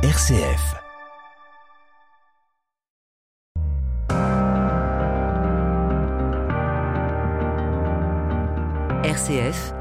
[0.00, 0.76] RCF.
[9.02, 9.74] RCF,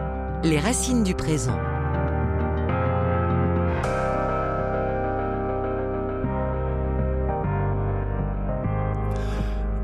[0.43, 1.55] les racines du présent.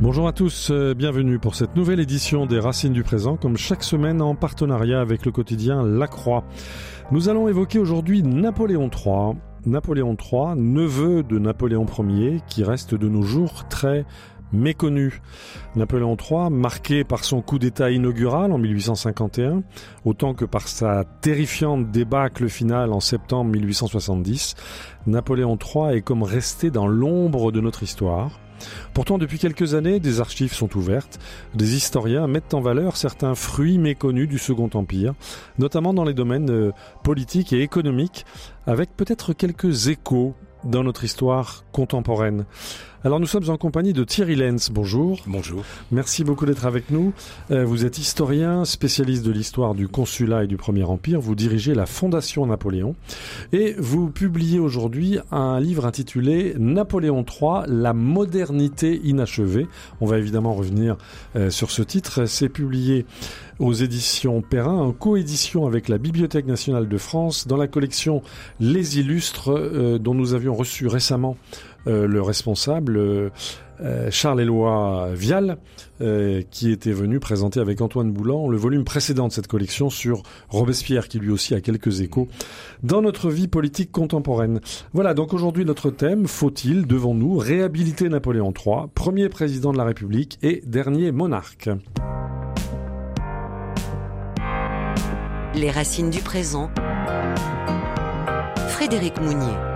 [0.02, 3.84] Bonjour à tous, euh, bienvenue pour cette nouvelle édition des Racines du présent, comme chaque
[3.84, 6.44] semaine en partenariat avec le quotidien La Croix.
[7.12, 9.36] Nous allons évoquer aujourd'hui Napoléon III.
[9.66, 14.06] Napoléon III, neveu de Napoléon Ier, qui reste de nos jours très
[14.52, 15.22] méconnu.
[15.76, 19.64] Napoléon III, marqué par son coup d'État inaugural en 1851,
[20.06, 24.56] autant que par sa terrifiante débâcle finale en septembre 1870,
[25.08, 28.40] Napoléon III est comme resté dans l'ombre de notre histoire.
[28.94, 31.20] Pourtant, depuis quelques années, des archives sont ouvertes.
[31.56, 35.14] Des historiens mettent en valeur certains fruits méconnus du Second Empire,
[35.58, 36.72] notamment dans les domaines euh,
[37.04, 38.26] politiques et économiques,
[38.68, 42.46] avec peut-être quelques échos dans notre histoire contemporaine.
[43.06, 44.70] Alors nous sommes en compagnie de Thierry Lenz.
[44.72, 45.20] Bonjour.
[45.28, 45.66] Bonjour.
[45.92, 47.12] Merci beaucoup d'être avec nous.
[47.52, 51.20] Euh, vous êtes historien, spécialiste de l'histoire du consulat et du Premier Empire.
[51.20, 52.96] Vous dirigez la Fondation Napoléon
[53.52, 59.68] et vous publiez aujourd'hui un livre intitulé Napoléon III, la modernité inachevée.
[60.00, 60.96] On va évidemment revenir
[61.36, 62.24] euh, sur ce titre.
[62.26, 63.06] C'est publié
[63.60, 68.22] aux éditions Perrin, en coédition avec la Bibliothèque nationale de France, dans la collection
[68.60, 71.38] Les Illustres, euh, dont nous avions reçu récemment
[71.88, 73.30] euh, le responsable, euh,
[74.10, 75.58] Charles-Éloi Vial,
[76.52, 81.08] qui était venu présenter avec Antoine Boulan le volume précédent de cette collection sur Robespierre,
[81.08, 82.28] qui lui aussi a quelques échos
[82.84, 84.60] dans notre vie politique contemporaine.
[84.94, 89.86] Voilà, donc aujourd'hui notre thème, faut-il, devant nous, réhabiliter Napoléon III, premier président de la
[89.86, 91.70] République et dernier monarque
[95.56, 96.70] Les racines du présent.
[98.70, 99.73] Frédéric Mounier.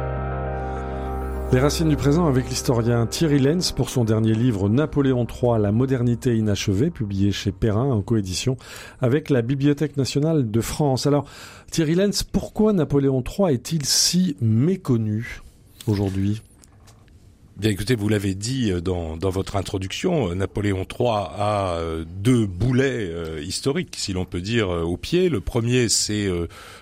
[1.53, 5.71] Les racines du présent avec l'historien Thierry Lenz pour son dernier livre Napoléon III, la
[5.71, 8.57] modernité inachevée, publié chez Perrin en coédition
[8.99, 11.07] avec la Bibliothèque nationale de France.
[11.07, 11.23] Alors,
[11.71, 15.41] Thierry Lenz, pourquoi Napoléon III est-il si méconnu
[15.87, 16.41] aujourd'hui?
[17.57, 22.05] Bien écoutez, vous l'avez dit euh, dans, dans, votre introduction, euh, Napoléon III a euh,
[22.07, 25.29] deux boulets historiques, si l'on peut dire, au pied.
[25.29, 26.29] Le premier, c'est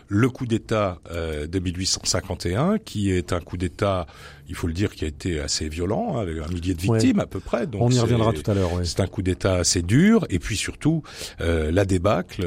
[0.07, 4.05] le coup d'État de 1851, qui est un coup d'État,
[4.49, 7.19] il faut le dire, qui a été assez violent, hein, avec un millier de victimes
[7.19, 7.67] à peu près.
[7.67, 8.71] Donc On y reviendra tout à l'heure.
[8.83, 11.03] C'est un coup d'État assez dur, et puis surtout
[11.39, 12.45] la débâcle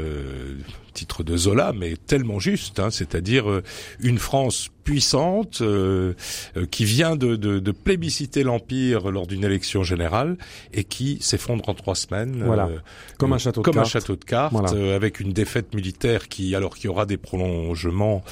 [0.99, 3.63] titre de Zola, mais tellement juste, hein, c'est-à-dire euh,
[4.01, 6.15] une France puissante euh,
[6.57, 10.39] euh, qui vient de, de, de plébisciter l'empire lors d'une élection générale
[10.73, 12.71] et qui s'effondre en trois semaines, voilà.
[13.19, 13.87] comme un château de comme cartes.
[13.87, 18.23] un château de cartes, avec une défaite militaire qui, alors qu'il y aura des prolongements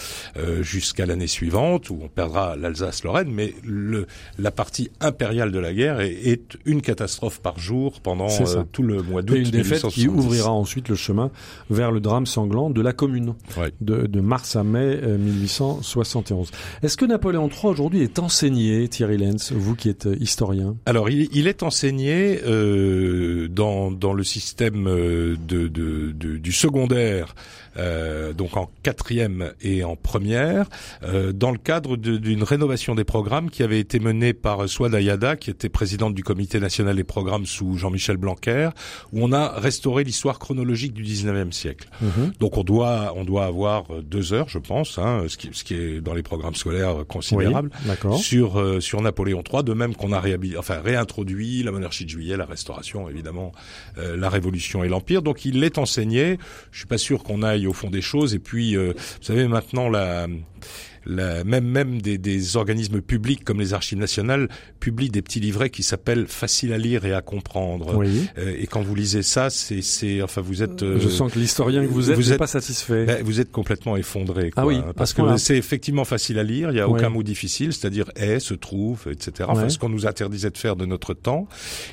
[0.62, 4.06] jusqu'à l'année suivante où on perdra l'Alsace-Lorraine, mais le,
[4.38, 8.28] la partie impériale de la guerre est, est une catastrophe par jour pendant
[8.72, 9.36] tout le mois d'août.
[9.36, 11.30] Une défaite qui ouvrira ensuite le chemin
[11.68, 13.34] vers le drame sanglant de la Commune,
[13.82, 16.45] de, mars à mai 1871.
[16.52, 20.76] Euh, Est-ce que Napoléon III aujourd'hui est enseigné, Thierry Lenz, vous qui êtes euh, historien?
[20.86, 27.34] Alors, il, est enseigné euh, dans, dans le système de, de, du secondaire
[27.76, 30.68] euh, donc en quatrième et en première,
[31.02, 35.36] euh, dans le cadre d'une rénovation des programmes qui avait été menée par Swad Ayada,
[35.36, 38.70] qui était présidente du Comité national des programmes sous Jean-Michel Blanquer,
[39.12, 41.88] où on a restauré l'histoire chronologique du 19e siècle.
[42.00, 42.32] Mhm.
[42.40, 45.74] Donc on doit on doit avoir deux heures, je pense, hein, ce, qui, ce qui
[45.74, 47.70] est dans les programmes scolaires considérables,
[48.18, 50.22] sur euh, sur Napoléon III, de même qu'on a
[50.58, 53.52] enfin réintroduit la monarchie de Juillet, la Restauration, évidemment,
[53.98, 55.22] euh, la Révolution et l'Empire.
[55.22, 56.38] Donc il l'est enseigné.
[56.70, 58.34] Je suis pas sûr qu'on aille au fond des choses.
[58.34, 60.26] Et puis, euh, vous savez, maintenant, la,
[61.06, 64.48] même même des, des, organismes publics comme les Archives nationales
[64.80, 67.96] publient des petits livrets qui s'appellent faciles à lire et à comprendre.
[67.96, 68.26] Oui.
[68.38, 70.82] Euh, et quand vous lisez ça, c'est c'est enfin vous êtes.
[70.82, 73.04] Euh, Je sens que l'historien que vous êtes vous pas satisfait.
[73.04, 74.50] Ben, vous êtes complètement effondré.
[74.50, 76.70] Quoi, ah oui, hein, parce que c'est effectivement facile à lire.
[76.70, 79.48] Il y a aucun mot difficile, c'est-à-dire est, se trouve, etc.
[79.48, 81.48] Enfin, ce qu'on nous interdisait de faire de notre temps.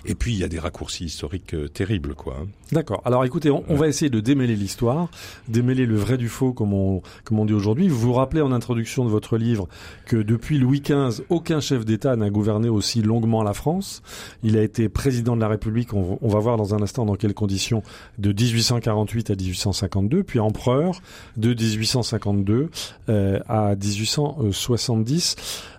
[0.06, 2.38] Et puis il y a des raccourcis historiques euh, terribles, quoi.
[2.42, 2.48] Hein.
[2.72, 3.02] D'accord.
[3.06, 5.10] Alors écoutez, on, on, va essayer de démêler l'histoire,
[5.48, 7.88] démêler le vrai du faux, comme on comme on dit aujourd'hui.
[7.88, 9.68] Vous vous rappelez en introduction de votre livre
[10.06, 14.02] que depuis Louis XV, aucun chef d'État n'a gouverné aussi longuement la France.
[14.44, 17.34] Il a été président de la République, on, va voir dans un instant dans quelles
[17.34, 17.84] conditions,
[18.18, 21.02] de 1848 à 1852, puis empereur
[21.38, 22.70] de 1852
[23.10, 25.36] euh, à 1870.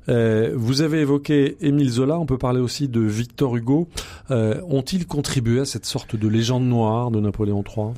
[0.09, 3.89] Euh, vous avez évoqué Émile Zola, on peut parler aussi de Victor Hugo.
[4.31, 7.93] Euh, ont-ils contribué à cette sorte de légende noire de Napoléon III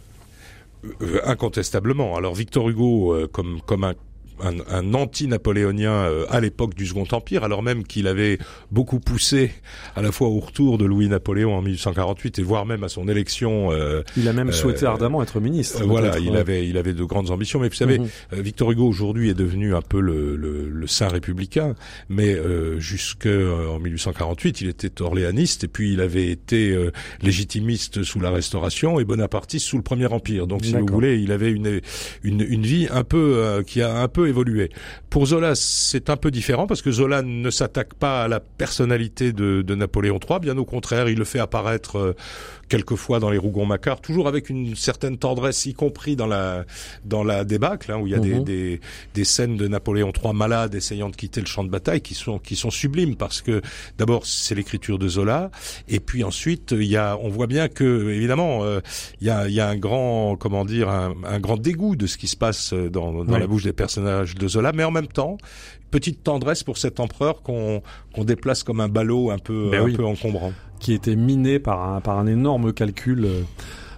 [1.25, 2.17] Incontestablement.
[2.17, 3.95] Alors Victor Hugo, comme, comme un
[4.43, 8.39] un, anti-napoléonien euh, à l'époque du Second Empire, alors même qu'il avait
[8.71, 9.53] beaucoup poussé
[9.95, 13.73] à la fois au retour de Louis-Napoléon en 1848 et voire même à son élection.
[13.73, 15.85] Euh, il a même souhaité euh, ardemment être ministre.
[15.85, 17.61] voilà, il avait il avait de grandes ambitions.
[17.61, 18.09] Mais vous savez, mhm.
[18.33, 21.75] Victor Hugo aujourd'hui est devenu un peu le, le, le saint républicain,
[22.09, 26.77] mais euh, jusqu'en 1848, il était orléaniste et puis il avait été
[27.23, 30.47] légitimiste sous la Restauration et bonapartiste sous le Premier Empire.
[30.47, 31.81] Donc, si vous voulez, il avait une
[32.23, 34.71] une, une vie un peu qui a un peu évolué.
[35.11, 39.33] Pour Zola, c'est un peu différent parce que Zola ne s'attaque pas à la personnalité
[39.33, 42.17] de, de, Napoléon III, bien au contraire, il le fait apparaître euh,
[42.69, 46.65] quelquefois dans les Rougon-Macquart, toujours avec une certaine tendresse, y compris dans la
[47.05, 48.45] dans la débâcle, hein, où il y a des, mhm.
[48.45, 48.81] des,
[49.15, 52.39] des, scènes de Napoléon III malade essayant de quitter le champ de bataille qui sont
[52.39, 53.61] qui sont sublimes parce que
[53.99, 55.51] d'abord c'est l'écriture de Zola
[55.89, 58.81] et puis ensuite il y a on voit bien que évidemment euh,
[59.21, 62.07] il y a il y a un grand comment dire un, un, grand dégoût de
[62.07, 65.09] ce qui se passe dans, dans la bouche des personnages de Zola, mais en même
[65.09, 65.39] temps
[65.91, 67.83] petite tendresse pour cet empereur qu'on
[68.19, 70.53] déplace comme un ballot un peu ben un peu encombrant.
[70.81, 73.43] Qui était miné par un, par un énorme calcul euh,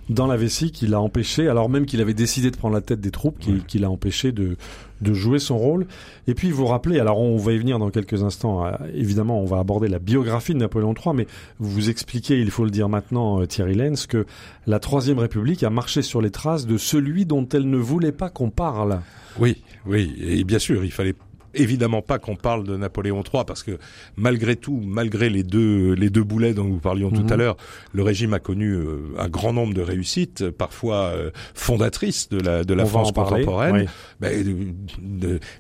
[0.09, 3.01] dans la vessie qui l'a empêché, alors même qu'il avait décidé de prendre la tête
[3.01, 4.57] des troupes, qui, l'a empêché de,
[5.03, 5.87] de jouer son rôle.
[6.27, 9.45] Et puis vous rappelez, alors on va y venir dans quelques instants, euh, évidemment on
[9.45, 11.27] va aborder la biographie de Napoléon III, mais
[11.59, 14.25] vous vous expliquez, il faut le dire maintenant euh, Thierry Lenz, que
[14.67, 18.31] la Troisième République a marché sur les traces de celui dont elle ne voulait pas
[18.31, 19.01] qu'on parle.
[19.39, 21.15] Oui, oui, et bien sûr, il fallait
[21.59, 23.79] évidemment pas qu'on parle de Napoléon III parce que
[24.17, 27.39] malgré tout, malgré les deux les deux boulets dont nous parlions tout à mhm.
[27.39, 27.57] l'heure,
[27.93, 32.65] le régime a connu euh, un grand nombre de réussites, parfois euh, fondatrices de la
[32.65, 33.87] de la France contemporaine.
[34.21, 34.69] Ben,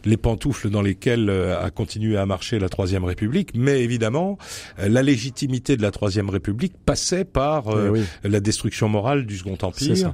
[0.04, 4.38] les pantoufles dans lesquelles euh, a continué à marcher la Troisième République, mais évidemment
[4.78, 10.12] la légitimité de la Troisième République passait par eh la destruction morale du Second Empire,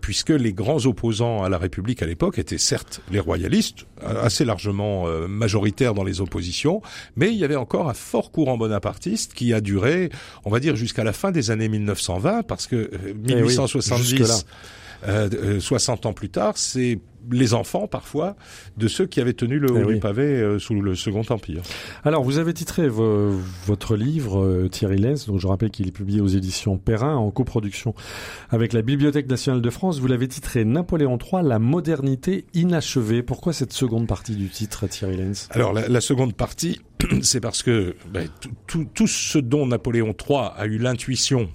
[0.00, 5.06] puisque les grands opposants à la République à l'époque étaient certes les royalistes, assez largement
[5.14, 6.82] euh, majoritaire dans les oppositions,
[7.16, 10.10] mais il y avait encore un fort courant bonapartiste qui a duré,
[10.44, 14.46] on va dire, jusqu'à la fin des années 1920, parce que 1870,
[15.06, 16.98] euh, 60 euh, ans plus tard, c'est
[17.30, 18.36] les enfants parfois
[18.76, 21.62] de ceux qui avaient tenu le eh haut du pavé euh, sous le Second Empire.
[22.04, 26.20] Alors vous avez titré votre livre euh, Thierry Lenz, dont je rappelle qu'il est publié
[26.20, 27.94] aux éditions Perrin en coproduction
[28.50, 30.00] avec la Bibliothèque nationale de France.
[30.00, 33.22] Vous l'avez titré Napoléon III, la modernité inachevée.
[33.22, 36.80] Pourquoi cette seconde partie du titre Thierry Lenz Alors la, seconde partie,
[37.22, 38.28] c'est parce que ben,
[38.66, 41.48] tout, tout ce dont Napoléon III a eu l'intuition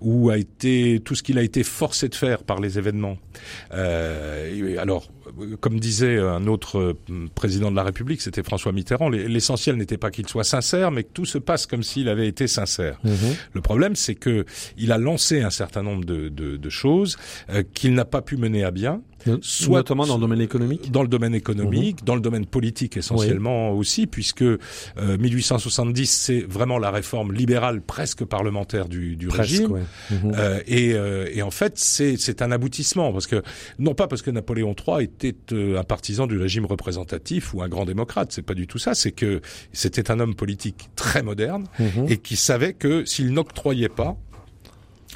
[0.00, 3.18] ou a été tout ce qu'il a été forcé de faire par les événements.
[3.72, 5.08] Euh, alors,
[5.60, 10.10] comme disait un autre euh, président de la République, c'était François Mitterrand, l'essentiel n'était pas
[10.10, 12.98] qu'il soit sincère, mais que tout se passe comme s'il avait été sincère.
[13.04, 13.36] Mhm.
[13.52, 14.44] Le problème, c'est que
[14.76, 17.16] il a lancé un certain nombre de, de, de choses
[17.50, 19.02] euh, qu'il n'a pas pu mener à bien.
[19.42, 20.90] Soit notamment dans le domaine économique.
[20.90, 22.06] Dans le domaine économique, mhm.
[22.06, 24.58] dans le domaine politique essentiellement aussi, puisque euh,
[24.96, 29.84] 1870 c'est vraiment la réforme libérale presque parlementaire du, du régime.
[30.10, 30.32] Mhm.
[30.36, 33.42] Euh, et, euh, et, en fait c'est un aboutissement parce que
[33.78, 37.68] non pas parce que Napoléon III était euh, un partisan du régime représentatif ou un
[37.68, 38.94] grand démocrate, c'est pas du tout ça.
[38.94, 39.40] C'est que
[39.72, 42.06] c'était un homme politique très moderne mhm.
[42.08, 44.16] et qui savait que s'il n'octroyait pas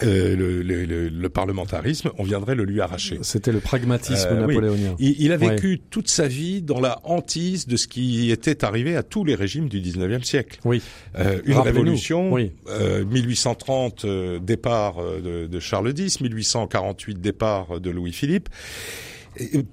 [0.02, 3.18] euh, le, le, le, parlementarisme, on viendrait le lui arracher.
[3.22, 4.96] C'était le pragmatisme euh, napoléonien.
[4.98, 8.96] Il, il, a vécu toute sa vie dans la hantise de ce qui était arrivé
[8.96, 10.58] à tous les régimes du 19e siècle.
[10.64, 10.82] Oui.
[11.18, 12.52] Euh, une révolution, oui.
[12.68, 14.06] 1830
[14.42, 18.48] départ de, de Charles X, 1848 départ de Louis-Philippe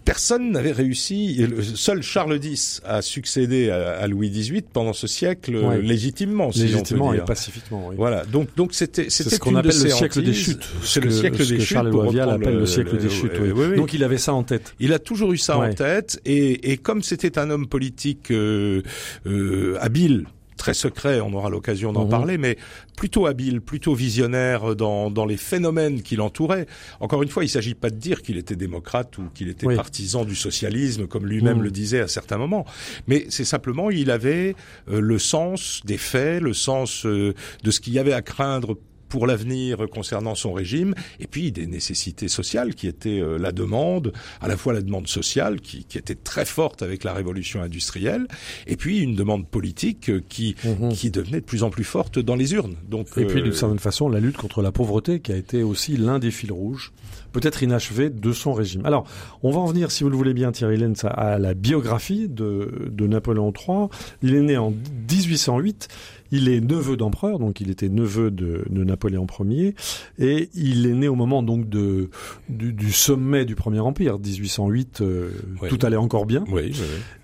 [0.06, 1.46] personne n'avait réussi.
[1.75, 7.10] Seul Charles X a succédé à, Louis XVIII pendant ce siècle légitimement, si légitimement on
[7.10, 7.24] peut dire.
[7.24, 7.88] et pacifiquement.
[7.88, 7.96] Oui.
[7.98, 8.25] Voilà.
[8.25, 10.68] Donc donc c'était c'était ce qu'on appelle le siècle des chutes.
[10.84, 11.62] C'est le siècle des chutes.
[11.62, 13.34] Charles Vial appelle le, siècle des chutes.
[13.39, 13.75] Oui.
[13.75, 14.74] Donc il avait ça en tête.
[14.80, 18.82] Il a toujours eu ça en tête et, et comme c'était un homme politique euh,
[19.25, 20.25] euh, habile
[20.62, 22.10] très secret, on aura l'occasion d'en mhm.
[22.10, 22.56] parler, mais
[22.96, 26.68] plutôt habile, plutôt visionnaire dans, dans les phénomènes qui l'entouraient.
[27.00, 29.75] Encore une fois, il ne s'agit pas de dire qu'il était démocrate ou qu'il était
[29.75, 31.63] partisan du socialisme, comme lui-même mhm.
[31.63, 32.65] le disait à certains moments,
[33.08, 34.56] mais c'est simplement il avait
[34.88, 38.77] euh, le sens des faits, le sens euh, de ce qu'il y avait à craindre
[39.12, 44.13] pour l'avenir concernant son régime, et puis des nécessités sociales qui étaient euh, la demande,
[44.39, 48.25] à la fois la demande sociale qui, qui, était très forte avec la révolution industrielle,
[48.68, 50.94] et puis une demande politique euh, qui, mhm.
[50.94, 52.77] qui devenait de plus en plus forte dans les urnes.
[52.88, 55.62] Donc, et puis d'une euh, certaine façon, la lutte contre la pauvreté qui a été
[55.62, 56.94] aussi l'un des fils rouges
[57.32, 58.86] peut-être inachevé de son régime.
[58.86, 59.06] Alors,
[59.44, 62.89] on va en venir, si vous le voulez bien, Thierry Lenz, à la biographie de,
[62.91, 63.88] de Napoléon III.
[64.22, 65.88] Il est né en 1808.
[66.32, 69.76] Il est neveu d'empereur, donc il était neveu de, de, Napoléon Ier,
[70.20, 72.10] et il est né au moment donc de
[72.50, 75.02] du, du sommet du Premier Empire, 1808.
[75.02, 75.30] Euh,
[75.70, 76.44] tout allait encore bien.
[76.50, 76.74] Oui,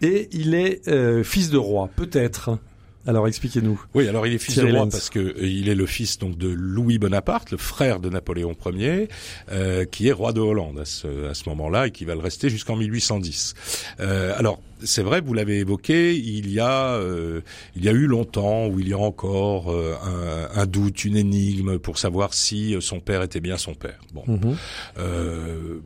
[0.02, 2.60] Et il est euh, fils de roi, peut-être.
[3.08, 3.82] Alors expliquez-nous.
[3.94, 6.38] Oui, alors il est fils de roi parce que euh, il est le fils donc
[6.38, 9.08] de Louis Bonaparte, le frère de Napoléon Ier,
[9.52, 12.22] euh, qui est roi de Hollande à ce, à ce moment-là et qui va le
[12.22, 13.54] rester jusqu'en 1810.
[14.02, 17.42] Euh, alors c'est vrai, vous l'avez évoqué, il y a euh,
[17.76, 21.18] il y a eu longtemps ou il y a encore euh, un, un, doute, une
[21.18, 24.00] énigme pour savoir si son père était bien son père.
[24.14, 24.24] Bon.
[24.28, 24.56] Mm-hmm.
[25.00, 25.80] Euh,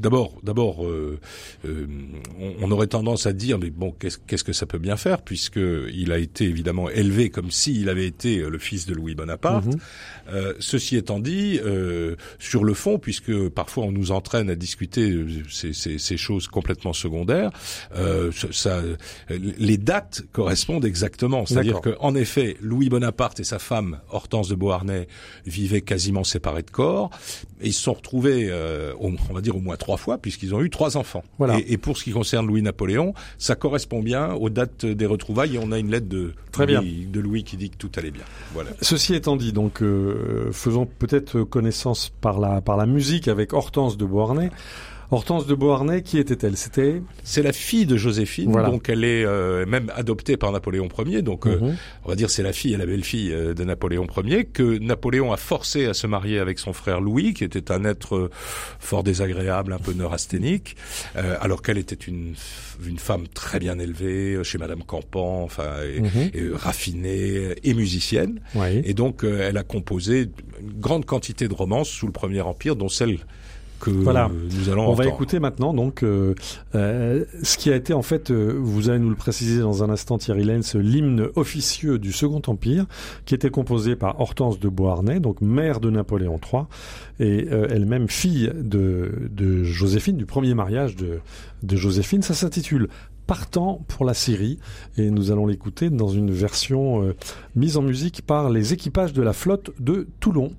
[0.00, 1.18] d'abord, d'abord, euh,
[1.64, 1.86] euh,
[2.60, 5.60] on, aurait tendance à dire, mais bon, qu'est-ce que ça peut bien faire, puisque
[5.92, 9.66] il a été évidemment élevé comme s'il avait été le fils de Louis Bonaparte.
[9.66, 9.78] Mhm.
[10.28, 11.60] Euh, ceci étant dit,
[12.38, 16.92] sur le fond, puisque parfois on nous entraîne à discuter ces, ces, ces choses complètement
[16.92, 17.50] secondaires,
[18.52, 18.82] ça,
[19.28, 21.46] les dates correspondent exactement.
[21.46, 25.08] C'est-à-dire qu'en effet, Louis Bonaparte et sa femme Hortense de Beauharnais
[25.46, 27.10] vivaient quasiment séparés de corps,
[27.60, 28.50] et ils se sont retrouvés,
[29.00, 31.24] on va dire au moins trois fois puisqu'ils ont eu trois enfants.
[31.38, 31.58] Voilà.
[31.66, 35.72] Et, pour ce qui concerne Louis-Napoléon, ça correspond bien aux dates des retrouvailles et on
[35.72, 37.10] a une lettre de, Très Louis, bien.
[37.10, 38.22] de Louis qui dit que tout allait bien.
[38.54, 38.70] Voilà.
[38.80, 43.96] Ceci étant dit, donc euh, faisons peut-être connaissance par la, par la musique avec Hortense
[43.96, 44.50] de Beauharnais.
[45.12, 46.56] Hortense de Beauharnais, qui était-elle?
[46.56, 47.02] C'était?
[47.22, 51.20] C'est la fille de Joséphine, donc elle est euh, même adoptée par Napoléon Ier.
[51.20, 51.76] Donc euh, mhm.
[52.04, 55.30] on va dire c'est la fille et la belle-fille euh, de Napoléon Ier que Napoléon
[55.30, 58.30] a forcé à se marier avec son frère Louis, qui était un être
[58.78, 60.76] fort désagréable, un peu neurasthénique,
[61.14, 62.34] alors qu'elle était une
[62.84, 66.54] une femme très bien élevée chez Madame Campan, enfin et, mhm.
[66.54, 68.40] raffinée et musicienne.
[68.84, 72.88] Et donc elle a composé une grande quantité de romances sous le Premier Empire, dont
[72.88, 73.18] celle
[73.90, 74.30] voilà.
[74.30, 74.88] nous allons.
[74.88, 76.34] On va écouter maintenant donc euh,
[76.74, 79.90] euh, ce qui a été en fait, euh, vous allez nous le préciser dans un
[79.90, 82.86] instant, Thierry Lenz, l'hymne officieux du Second Empire,
[83.24, 86.64] qui était composé par Hortense de Beauharnais, donc mère de Napoléon III
[87.20, 91.20] et elle-même fille de, de Joséphine, du premier mariage de,
[91.62, 92.22] de Joséphine.
[92.22, 92.88] Ça s'intitule
[93.26, 94.58] partant pour la Syrie
[94.96, 97.14] et nous allons l'écouter dans une version
[97.54, 100.52] mise en musique par les équipages de la flotte de Toulon.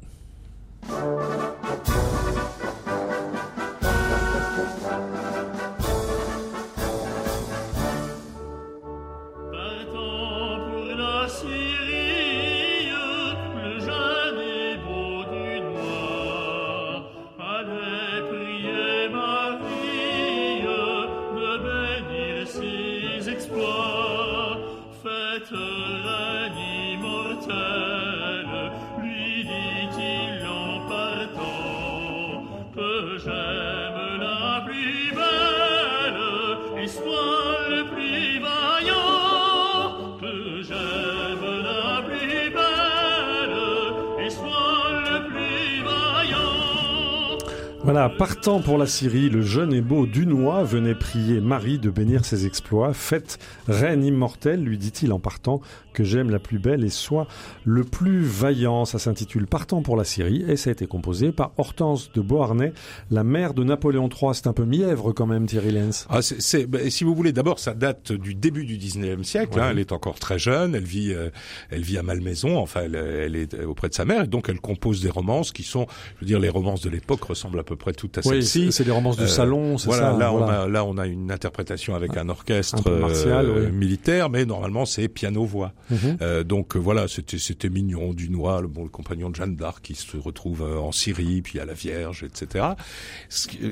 [47.94, 52.26] Voilà, partant pour la Syrie, le jeune et beau Dunois venait prier Marie de bénir
[52.26, 52.92] ses exploits.
[52.92, 55.62] Faites, reine immortelle, lui dit-il en partant,
[55.94, 57.28] que j'aime la plus belle et soit
[57.66, 58.86] le plus vaillant.
[58.86, 62.74] Ça s'intitule Partant pour la Syrie et ça a été composé par Hortense de Beauharnais,
[63.12, 64.34] la mère de Napoléon III.
[64.34, 66.08] C'est un peu mièvre quand même, Thierry Lenz.
[66.10, 69.60] Ah, c'est, bah, si vous voulez, d'abord, ça date du début du 19e siècle.
[69.60, 69.70] Hein.
[69.70, 71.30] elle est encore très jeune, elle vit, euh,
[71.70, 74.60] elle vit à Malmaison, enfin, elle, elle, est auprès de sa mère et donc elle
[74.60, 75.86] compose des romances qui sont,
[76.16, 78.72] je veux dire, les romances de l'époque ressemblent à peu près tout à celle-ci.
[78.72, 80.18] c'est des romances de euh, salon, c'est voilà, ça.
[80.18, 84.46] Là, on a, là, on a une interprétation avec un orchestre martial, euh, militaire, mais
[84.46, 85.74] normalement c'est piano-voix.
[85.90, 86.18] Mhm.
[86.22, 89.96] Euh, donc voilà, c'était mignon, du noir, le bon le compagnon de Jeanne d'Arc qui
[89.96, 92.68] se retrouve en Syrie, puis à la Vierge, etc.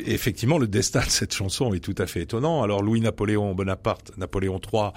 [0.06, 2.64] Effectivement, le destin de cette chanson est tout à fait étonnant.
[2.64, 4.90] Alors Louis Napoléon Bonaparte, Napoléon III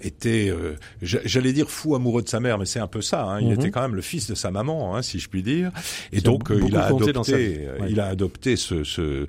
[0.00, 3.24] était, euh, j'allais dire fou amoureux de sa mère, mais c'est un peu ça.
[3.24, 3.40] Hein.
[3.40, 3.54] Il mhm.
[3.54, 5.70] était quand même le fils de sa maman, hein, si je puis dire.
[6.12, 9.26] Et donc euh, il a adopté, euh, il a adopté ce, ce,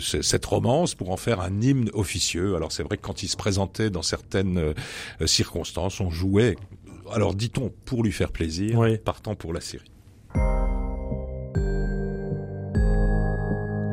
[0.00, 2.56] cette romance pour en faire un hymne officieux.
[2.56, 4.74] Alors c'est vrai que quand il se présentait dans certaines
[5.26, 6.56] circonstances, on jouait.
[7.12, 9.90] Alors dit-on pour lui faire plaisir, partant pour la série.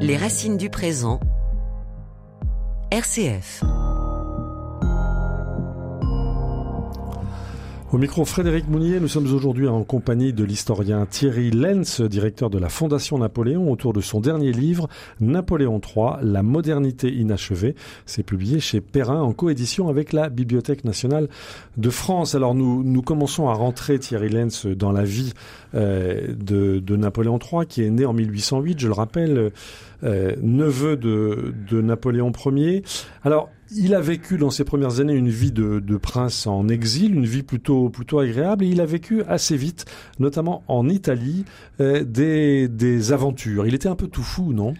[0.01, 1.19] Les racines du présent.
[2.91, 3.63] RCF.
[7.91, 12.57] Au micro Frédéric Mounier, nous sommes aujourd'hui en compagnie de l'historien Thierry Lenz, directeur de
[12.57, 14.87] la Fondation Napoléon, autour de son dernier livre,
[15.19, 17.75] Napoléon III, La modernité inachevée.
[18.05, 21.27] C'est publié chez Perrin en coédition avec la Bibliothèque nationale
[21.75, 22.33] de France.
[22.33, 25.33] Alors nous, nous commençons à rentrer, Thierry Lenz, dans la vie
[25.75, 29.51] euh, de, de, Napoléon III, qui est né en 1808, je le rappelle,
[30.05, 32.83] euh, neveu de, de Napoléon Ier.
[33.25, 37.25] Alors, il a vécu dans ses premières années une vie de, prince en exil, une
[37.25, 39.85] vie plutôt plutôt agréable, et il a vécu assez vite,
[40.19, 41.45] notamment en Italie,
[41.79, 43.65] euh, des, des aventures.
[43.65, 44.73] Il était un peu tout fou, non?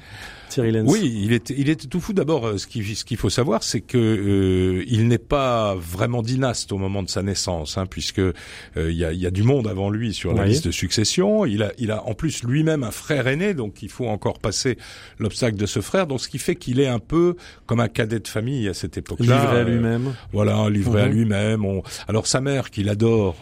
[0.57, 2.13] Oui, il était, il était tout fou.
[2.13, 6.21] D'abord, euh, ce qu'il ce qu'il faut savoir, c'est que euh, il n'est pas vraiment
[6.21, 8.33] dynaste au moment de sa naissance, hein, puisque euh,
[8.75, 11.45] il y, a, y, a, du monde avant lui sur la liste de succession.
[11.45, 14.77] Il a, il a en plus lui-même un frère aîné, donc il faut encore passer
[15.19, 16.07] l'obstacle de ce frère.
[16.07, 18.97] Donc ce qui fait qu'il est un peu comme un cadet de famille à cette
[18.97, 19.41] époque-là.
[19.41, 20.13] Livré à lui-même.
[20.31, 21.13] voilà, livré à mhm.
[21.13, 21.65] lui-même.
[22.07, 23.37] Alors sa mère, qu'il adore.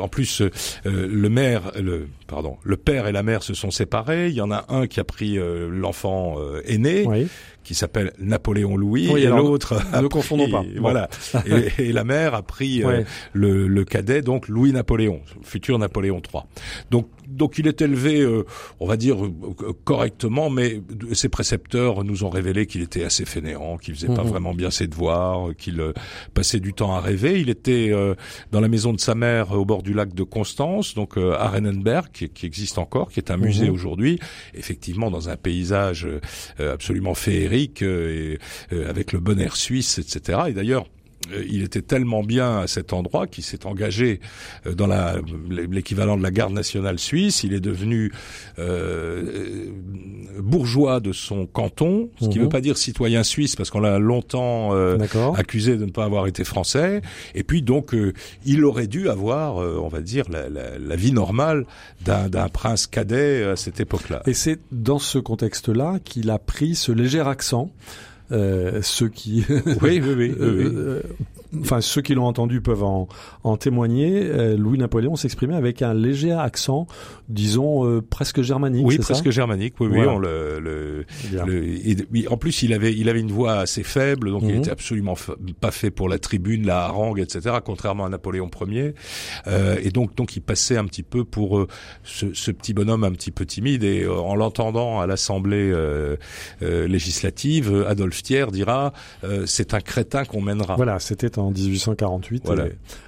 [0.00, 0.42] en plus,
[0.84, 4.28] le maire, le pardon, le père et la mère se sont séparés.
[4.28, 5.38] Il y en a un qui a pris
[5.70, 7.04] l'enfant euh, aîné,
[7.70, 10.64] qui s'appelle Napoléon Louis, et l'autre, ne confondons pas.
[10.80, 11.08] Voilà.
[11.78, 16.42] et, la mère a pris euh, le, le, cadet, donc Louis Napoléon, futur Napoléon III.
[16.90, 18.44] Donc donc il est élevé, euh,
[18.80, 19.32] on va dire euh,
[19.84, 24.30] correctement, mais ses précepteurs nous ont révélé qu'il était assez fainéant, qu'il faisait pas mhm.
[24.30, 25.92] vraiment bien ses devoirs, qu'il euh,
[26.34, 27.40] passait du temps à rêver.
[27.40, 27.92] Il était
[28.50, 32.08] dans la maison de sa mère au bord du lac de Constance, donc à Rennenberg,
[32.12, 33.74] qui, existe encore, qui est un musée mhm.
[33.74, 34.18] aujourd'hui,
[34.54, 36.08] effectivement dans un paysage
[36.58, 38.38] absolument féerique, et,
[38.70, 40.40] avec le bon air suisse, etc.
[40.48, 40.99] Et d'ailleurs, euh,
[41.48, 44.20] il était tellement bien à cet endroit qu'il s'est engagé
[44.66, 44.88] euh, dans
[45.48, 47.44] l'équivalent de la garde nationale suisse.
[47.44, 48.12] Il est devenu
[48.58, 49.66] euh,
[50.38, 52.48] bourgeois de son canton, ce qui ne veut mhm.
[52.52, 54.98] pas dire citoyen suisse parce qu'on l'a longtemps euh,
[55.36, 57.02] accusé de ne pas avoir été français.
[57.34, 57.94] Et puis donc
[58.44, 61.66] il aurait dû avoir, on va dire, la, la, la vie normale
[62.04, 64.22] d'un prince cadet à cette époque-là.
[64.26, 69.44] Et c'est dans ce contexte-là qu'il a pris ce léger accent euh, ceux qui
[69.82, 71.02] oui, oui, oui, euh,
[71.60, 73.08] enfin ceux qui l'ont entendu peuvent en,
[73.42, 74.22] en témoigner.
[74.22, 76.86] Euh, Louis Napoléon s'exprimait avec un léger accent,
[77.28, 78.86] disons presque germanique.
[78.86, 79.74] Oui, presque germanique.
[79.80, 80.00] Oui, oui.
[80.06, 81.06] On le, le,
[82.10, 84.60] oui, en plus, il avait, il avait une voix assez faible, donc il mhm.
[84.60, 85.14] était absolument
[85.60, 87.56] pas fait pour la tribune, la harangue, etc.
[87.64, 88.94] Contrairement à Napoléon Ier.
[89.82, 91.66] et donc, donc, il passait un petit peu pour
[92.02, 93.84] ce, ce, petit bonhomme un petit peu timide.
[93.84, 95.72] Et en l'entendant à l'Assemblée
[96.60, 98.20] législative, Adolphe
[98.52, 98.92] dira
[99.24, 100.76] euh, c'est un crétin qu'on mènera.
[100.76, 102.42] Voilà, c'était en 1848.
[102.46, 102.66] Voilà.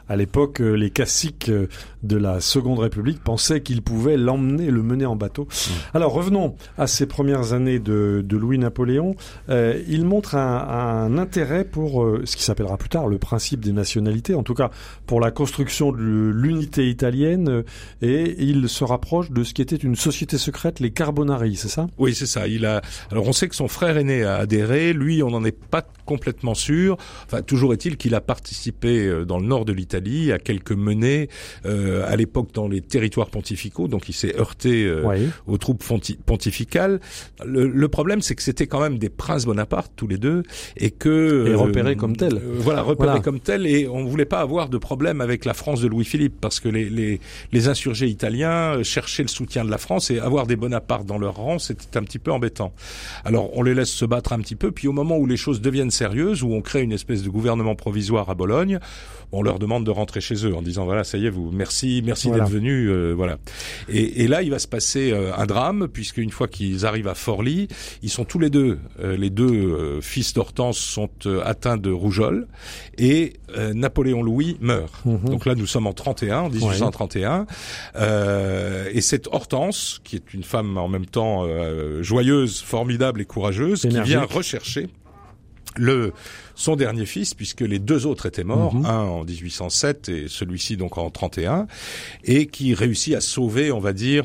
[0.08, 1.68] à l'époque, euh, les classiques euh,
[2.02, 5.44] de la Seconde République pensaient qu'ils pouvaient l'emmener, le mener en bateau.
[5.44, 5.70] Mm.
[5.94, 9.14] Alors revenons à ces premières années de, Louis-Napoléon.
[9.48, 14.42] il montre un, intérêt pour ce qui s'appellera plus tard le principe des nationalités, en
[14.42, 14.70] tout cas
[15.06, 17.62] pour la construction de l'unité italienne,
[18.00, 21.86] et il se rapproche de ce qui était une société secrète, les Carbonari, c'est ça?
[21.98, 22.48] Oui, c'est ça.
[22.48, 22.82] Il a.
[23.10, 26.54] Alors on sait que son frère aîné a adhéré lui, on n'en est pas complètement
[26.54, 26.96] sûr.
[27.26, 31.28] Enfin, toujours est-il qu'il a participé euh, dans le nord de l'Italie à quelques menées
[31.66, 35.84] euh, à l'époque dans les territoires pontificaux, donc il s'est heurté euh, aux troupes
[36.26, 37.00] pontificales.
[37.44, 40.44] Le, problème, c'est que c'était quand même des princes Bonaparte tous les deux
[40.76, 42.40] et que et repérés comme tels.
[42.58, 45.88] voilà, repérés comme tels et on voulait pas avoir de problème avec la France de
[45.88, 47.20] Louis-Philippe parce que les, les,
[47.52, 51.36] les insurgés italiens cherchaient le soutien de la France et avoir des Bonaparte dans leur
[51.36, 52.72] rang, c'était un petit peu embêtant.
[53.24, 55.60] Alors on les laisse se battre un petit peu, puis au moment où les choses
[55.60, 58.78] deviennent sérieuses, où on crée une espèce de gouvernement provisoire à Bologne,
[59.32, 62.02] on leur demande de rentrer chez eux en disant voilà ça y est vous merci
[62.04, 63.38] merci d'être venus euh, voilà.
[63.88, 67.08] Et, et, là il va se passer euh, un drame puisque une fois qu'ils arrivent
[67.08, 67.68] à Forlì
[68.02, 71.08] ils sont tous les deux euh, les deux fils d'Hortense sont
[71.44, 72.46] atteints de rougeole
[72.98, 73.34] et
[73.74, 74.92] Napoléon Louis meurt.
[75.04, 75.24] Mhm.
[75.24, 77.46] donc là nous sommes en 31 en 1831
[78.92, 81.46] et cette Hortense qui est une femme en même temps
[82.02, 84.88] joyeuse formidable et courageuse qui vient rechercher
[85.76, 86.12] le
[86.54, 88.86] son dernier fils, puisque les deux autres étaient morts, mhm.
[88.86, 91.66] un en 1807 et celui-ci donc en 31,
[92.24, 94.24] et qui réussit à sauver, on va dire,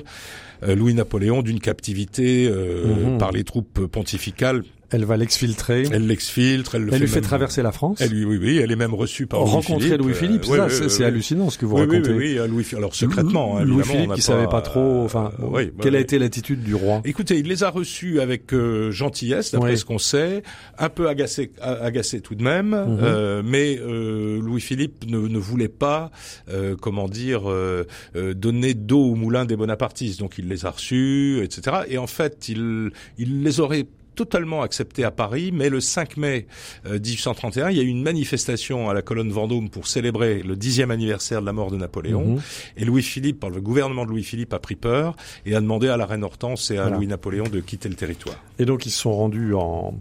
[0.64, 3.18] euh, Louis-Napoléon d'une captivité euh, mhm.
[3.18, 5.84] par les troupes pontificales elle va l'exfiltrer.
[5.92, 6.76] Elle l'exfiltre.
[6.76, 8.00] Elle, le elle lui fait traverser la France.
[8.02, 10.46] Elle, oui, oui, oui, elle est même reçue par Rencontrer Louis-Philippe.
[10.46, 12.12] Louis ça, c'est hallucinant ce que vous racontez.
[12.12, 13.58] Oui, oui, Louis, alors secrètement.
[13.58, 15.04] Hein, Louis-Philippe qui savait pas trop.
[15.04, 18.92] Enfin, bah quelle a été l'attitude du roi Écoutez, il les a reçus avec euh,
[18.92, 20.44] gentillesse, d'après ce qu'on sait,
[20.78, 23.00] un peu agacé, agacé tout de même, mhm.
[23.02, 26.12] euh, mais euh, Louis-Philippe ne, ne, voulait pas,
[26.50, 27.84] euh, comment dire, euh,
[28.16, 30.20] donner d'eau au moulin des bonapartistes.
[30.20, 31.78] Donc il les a reçus, etc.
[31.90, 33.86] Et en fait, il, il les aurait
[34.18, 36.48] totalement accepté à Paris, mais le 5 mai
[36.86, 40.56] 1831, euh, il y a eu une manifestation à la colonne Vendôme pour célébrer le
[40.56, 42.26] dixième anniversaire de la mort de Napoléon.
[42.26, 42.42] Mhm.
[42.78, 46.08] Et Louis-Philippe, par le gouvernement de Louis-Philippe, a pris peur et a demandé à la
[46.08, 48.36] reine Hortense et à Louis-Napoléon de quitter le territoire.
[48.58, 49.94] Et donc ils se sont rendus en,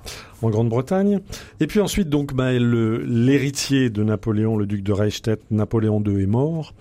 [0.43, 1.21] en Grande-Bretagne.
[1.61, 6.23] Et puis ensuite, donc, bah, le- l'héritier de Napoléon, le duc de Reichstadt, Napoléon II,
[6.23, 6.75] est mort.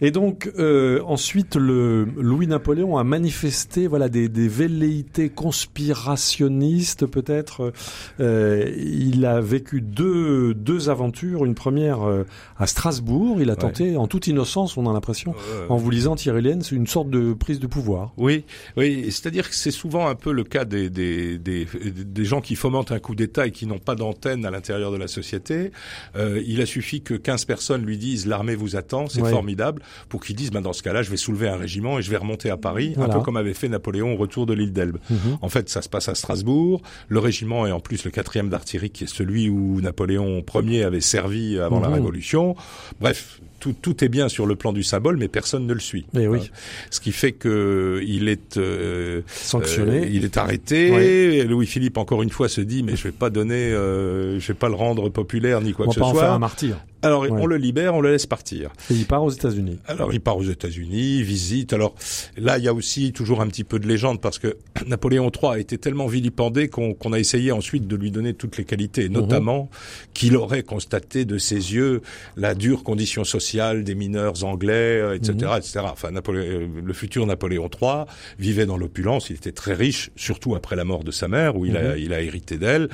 [0.00, 7.72] Et donc, euh, ensuite, le Louis-Napoléon a manifesté voilà, des, des velléités conspirationnistes, peut-être.
[8.20, 11.44] Euh, il a vécu deux, deux aventures.
[11.44, 12.24] Une première euh,
[12.58, 13.38] à Strasbourg.
[13.40, 15.34] Il a tenté, en toute innocence, on a l'impression,
[15.68, 18.12] en vous lisant Thierry Lens, une sorte de prise de pouvoir.
[18.16, 18.44] Oui,
[18.76, 21.66] oui, c'est-à-dire que c'est souvent un peu le cas des, des, des,
[22.04, 24.98] des gens qui fomentent un coup d'État et qui n'ont pas d'antenne à l'intérieur de
[24.98, 25.72] la société.
[26.16, 29.30] Euh, il a suffi que 15 personnes lui disent l'armée vous attend, c'est Ouais.
[29.30, 32.10] formidable, pour qu'ils disent ben, dans ce cas-là, je vais soulever un régiment et je
[32.10, 33.14] vais remonter à Paris, Voilà.
[33.14, 34.98] un peu comme avait fait Napoléon au retour de l'île d'Elbe.
[35.08, 35.38] Mhm.
[35.40, 36.82] En fait, ça se passe à Strasbourg.
[37.08, 41.00] Le régiment est en plus le quatrième d'artillerie, qui est celui où Napoléon Ier avait
[41.00, 41.94] servi avant la Mhm.
[41.94, 42.56] Révolution.
[43.00, 46.06] Bref, tout, tout est bien sur le plan du symbole, mais personne ne le suit.
[46.16, 46.56] Et oui, Euh,
[46.90, 50.00] ce qui fait que il est euh, sanctionné.
[50.02, 51.44] euh, il est arrêté.
[51.44, 54.68] Louis-Philippe encore une fois se dit mais je vais pas donner, euh, je vais pas
[54.68, 56.38] le rendre populaire ni quoi on que va ce pas en faire un soit.
[56.38, 56.84] martyr.
[57.00, 57.28] Alors Ouais.
[57.30, 58.70] on le libère, on le laisse partir.
[58.90, 59.78] Et il part aux États-Unis.
[59.86, 61.72] Alors il part aux États-Unis, visite.
[61.72, 61.94] Alors
[62.36, 65.52] là il y a aussi toujours un petit peu de légende parce que Napoléon III
[65.52, 69.08] a été tellement vilipendé qu'on qu'on a essayé ensuite de lui donner toutes les qualités,
[69.08, 69.70] notamment
[70.12, 72.02] qu'il aurait constaté de ses yeux
[72.36, 75.80] la dure condition sociale des mineurs anglais, euh, etc., etc.
[75.84, 78.04] Enfin Napoléon, euh, le futur Napoléon III
[78.38, 81.66] vivait dans l'opulence, il était très riche, surtout après la mort de sa mère où
[81.66, 82.88] il a il a hérité d'elle.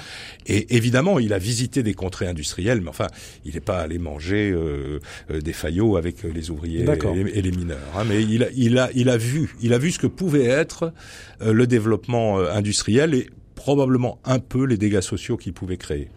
[0.47, 3.09] Et évidemment il a visité des contrées industrielles, mais enfin
[3.45, 4.99] il n'est pas allé manger euh,
[5.31, 7.79] des faillots avec les ouvriers et les, et les mineurs.
[7.97, 8.05] hein.
[8.09, 10.93] mais il a, il a, il a vu, il a vu ce que pouvait être
[11.43, 16.09] euh, le développement euh, industriel et probablement un peu les dégâts sociaux qu'il pouvait créer.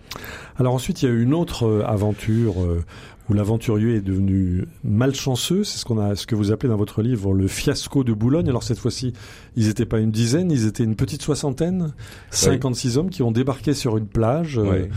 [0.57, 2.55] Alors ensuite, il y a eu une autre aventure
[3.29, 5.63] où l'aventurier est devenu malchanceux.
[5.63, 8.47] C'est ce qu'on a, ce que vous appelez dans votre livre le fiasco de Boulogne.
[8.49, 9.13] Alors cette fois-ci,
[9.55, 11.93] ils n'étaient pas une dizaine, ils étaient une petite soixantaine,
[12.31, 14.57] 56 hommes qui ont débarqué sur une plage.
[14.83, 14.87] euh.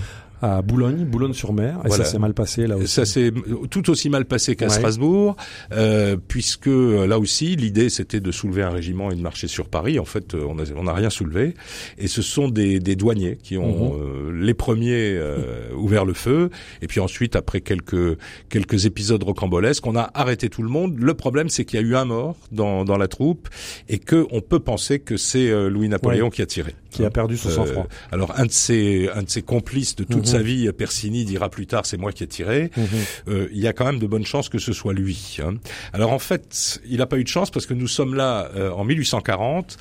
[0.42, 2.05] À Boulogne, Boulogne-sur-Mer, et Voilà.
[2.05, 2.88] ça s'est mal passé là aussi.
[2.88, 3.33] Ça s'est
[3.70, 4.70] tout aussi mal passé qu'à Ouais.
[4.72, 5.37] Strasbourg,
[5.72, 9.68] euh, puisque euh, là aussi l'idée c'était de soulever un régiment et de marcher sur
[9.68, 9.98] Paris.
[9.98, 11.55] En fait, euh, on n'a on n'a rien soulevé,
[11.98, 14.00] et ce sont des, des douaniers qui ont Mhm.
[14.00, 16.50] euh, les premiers euh, ouvert le feu,
[16.83, 18.16] et puis ensuite après quelques
[18.48, 20.96] quelques épisodes rocambolesques, on a arrêté tout le monde.
[20.98, 23.48] Le problème c'est qu'il y a eu un mort dans dans la troupe,
[23.88, 26.74] et que on peut penser que c'est euh, Louis Napoléon qui a tiré.
[26.90, 27.87] Qui a perdu son Euh, sang-froid.
[28.12, 30.24] alors un de ses un de ses complices de toute Mhm.
[30.26, 32.70] sa vie, Persini, dira plus tard c'est moi qui ai tiré.
[32.76, 32.87] Mhm.
[33.29, 35.38] Euh, il y a quand même de bonnes chances que ce soit lui.
[35.42, 35.55] hein.
[35.92, 38.70] Alors en fait, il n'a pas eu de chance parce que nous sommes là euh,
[38.72, 39.76] en 1840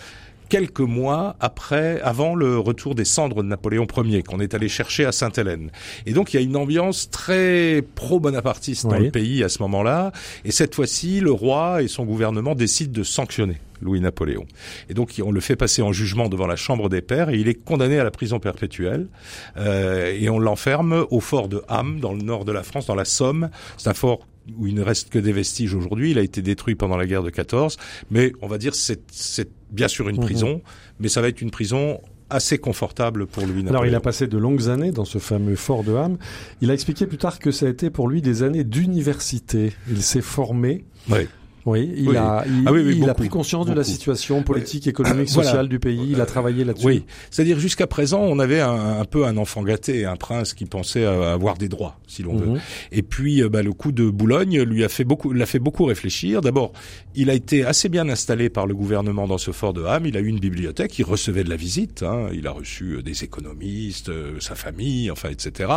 [0.50, 5.06] quelques mois après, avant le retour des cendres de Napoléon Ier, qu'on est allé chercher
[5.06, 5.70] à Sainte-Hélène.
[6.08, 9.06] Et donc, il y a une ambiance très pro-bonapartiste dans Oui.
[9.06, 10.12] le pays à ce moment-là.
[10.46, 14.46] Et cette fois-ci, le roi et son gouvernement décident de sanctionner Louis-Napoléon.
[14.90, 17.48] Et donc, on le fait passer en jugement devant la Chambre des Pairs et il
[17.48, 19.08] est condamné à la prison perpétuelle.
[19.58, 22.96] Euh, et on l'enferme au fort de Ham, dans le nord de la France, dans
[22.96, 23.50] la Somme.
[23.78, 26.12] C'est un fort où il ne reste que des vestiges aujourd'hui.
[26.12, 27.78] Il a été détruit pendant la guerre de 14.
[28.10, 30.24] Mais on va dire c'est c'est bien sûr une Mhm.
[30.24, 30.62] prison,
[31.00, 32.00] mais ça va être une prison
[32.32, 33.68] assez confortable pour Napoléon.
[33.70, 36.18] Alors il a passé de longues années dans ce fameux fort de Ham.
[36.62, 39.74] Il a expliqué plus tard que ça a été pour lui des années d'université.
[39.90, 40.84] Il s'est formé.
[41.10, 41.28] Ouais.
[41.70, 42.18] Oui, il Oui.
[42.18, 45.50] a, il, Ah oui, oui, il a pris conscience de la situation politique, économique, Voilà.
[45.50, 46.00] sociale du pays.
[46.12, 46.86] Il a travaillé là-dessus.
[46.86, 50.66] Oui, c'est-à-dire jusqu'à présent, on avait un, un peu un enfant gâté, un prince qui
[50.66, 52.48] pensait avoir des droits, si l'on veut.
[52.48, 52.60] Mhm.
[52.92, 55.86] Et puis, euh, bah, le coup de Boulogne lui a fait beaucoup, l'a fait beaucoup
[55.86, 56.42] réfléchir.
[56.42, 56.72] D'abord,
[57.16, 60.06] il a été assez bien installé par le gouvernement dans ce fort de Ham.
[60.06, 62.04] Il a eu une bibliothèque, il recevait de la visite.
[62.04, 62.30] Hein.
[62.34, 65.70] Il a reçu euh, des économistes, euh, sa famille, enfin, etc.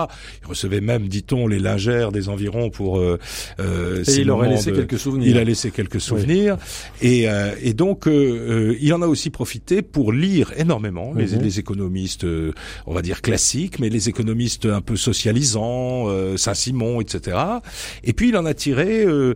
[0.42, 2.98] Il recevait même, dit-on, les lingères des environs pour.
[2.98, 3.18] Euh,
[3.60, 5.28] euh, Et il aurait laissé de- quelques souvenirs.
[5.28, 6.56] il a laissé quelques souvenirs
[7.00, 8.12] et, euh, et donc euh,
[8.72, 11.42] euh, il en a aussi profité pour lire énormément les, Mhm.
[11.42, 12.52] les économistes, euh,
[12.86, 17.38] on va dire classiques, mais les économistes un peu socialisants, euh, Saint-Simon, etc.
[18.04, 19.34] Et puis il en a tiré euh,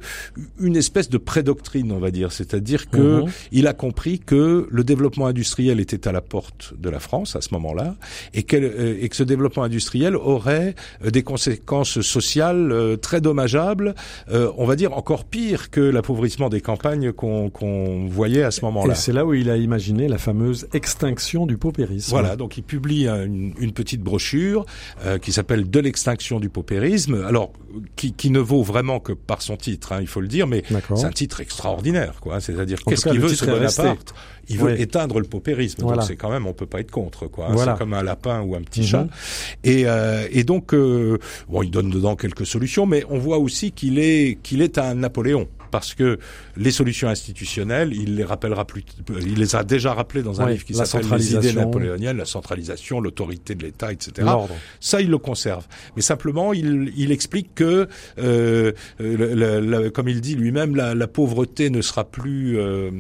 [0.60, 3.30] une espèce de prédoctrine, on va dire, c'est-à-dire que Mhm.
[3.52, 7.40] il a compris que le développement industriel était à la porte de la France à
[7.40, 7.96] ce moment-là
[8.34, 13.94] et, euh, et que ce développement industriel aurait des conséquences sociales euh, très dommageables,
[14.30, 15.80] euh, on va dire encore pire que
[16.26, 18.94] l'appauvrissement des campagnes qu'on voyait à ce Et moment-là.
[18.94, 22.10] c'est là où il a imaginé la fameuse extinction du paupérisme.
[22.10, 24.66] Voilà, donc il publie un- une, une petite brochure
[25.04, 27.52] euh, qui s'appelle De l'extinction du paupérisme, alors
[27.94, 30.62] qui, qui ne vaut vraiment que par son titre, hein, il faut le dire, mais
[30.96, 32.40] c'est un titre extraordinaire, quoi.
[32.40, 33.44] C'est-à-dire En qu'est-ce qu'il veut ce.
[33.46, 34.14] Bonaparte
[34.48, 34.80] Il veut Oui.
[34.80, 35.98] éteindre le paupérisme, Voilà.
[35.98, 37.46] donc c'est quand même on peut pas être contre, quoi.
[37.46, 37.52] hein.
[37.52, 37.72] Voilà.
[37.72, 38.86] C'est comme un lapin ou un petit Mhm.
[38.86, 39.06] chat.
[39.64, 43.72] Et, euh, et donc euh, bon, il donne dedans quelques solutions, mais on voit aussi
[43.72, 45.46] qu'il est qu'il est un Napoléon.
[45.70, 46.18] Parce que
[46.56, 48.84] les solutions institutionnelles, il les rappellera plus,
[49.20, 53.00] il les a déjà rappelées dans un livre qui s'appelle Les idées napoléoniennes, la centralisation,
[53.00, 54.28] l'autorité de l'État, etc.
[54.80, 55.64] Ça, il le conserve.
[55.96, 58.72] Mais simplement, il, il explique que, euh,
[59.94, 62.90] comme il dit lui-même, la, la, pauvreté ne sera plus, euh,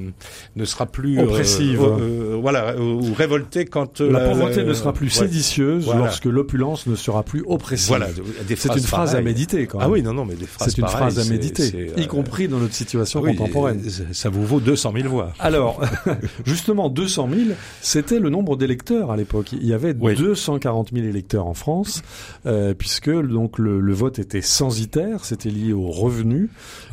[0.56, 5.10] ne sera plus euh, oppressive, euh, voilà, ou révoltée quand la, pauvreté ne sera plus
[5.10, 7.88] séditieuse lorsque l'opulence ne sera plus oppressive.
[7.88, 8.08] Voilà,
[8.56, 9.66] c'est une phrase à méditer.
[9.66, 9.86] Quand même.
[9.88, 10.70] Ah oui, non, non, mais des phrases.
[10.70, 13.82] C'est une phrase à méditer, y compris dans notre situation contemporaine.
[14.12, 15.32] Ça vous vaut 200 000 voix.
[15.38, 15.80] Alors,
[16.44, 17.42] justement, 200 000,
[17.80, 19.52] c'était le nombre d'électeurs à l'époque.
[19.52, 22.02] Il y avait 240 000 électeurs en France,
[22.46, 26.48] euh, puisque donc le, le, vote était censitaire, c'était lié aux revenus.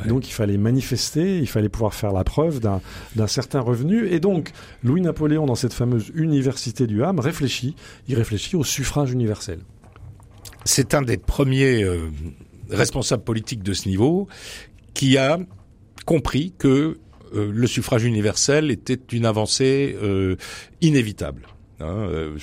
[0.08, 4.08] Donc il fallait manifester, il fallait pouvoir faire la preuve d'un certain revenu.
[4.08, 4.52] Et donc
[4.84, 7.76] Louis-Napoléon, dans cette fameuse université du Ham, réfléchit,
[8.08, 9.60] il réfléchit au suffrage universel.
[10.65, 12.10] C'est un des premiers euh,
[12.69, 14.28] responsables politiques de ce niveau
[14.93, 15.39] qui a
[16.06, 16.99] compris que
[17.36, 20.36] euh, le suffrage universel était une avancée euh,
[20.82, 21.47] inévitable.
[21.79, 22.36] Hein,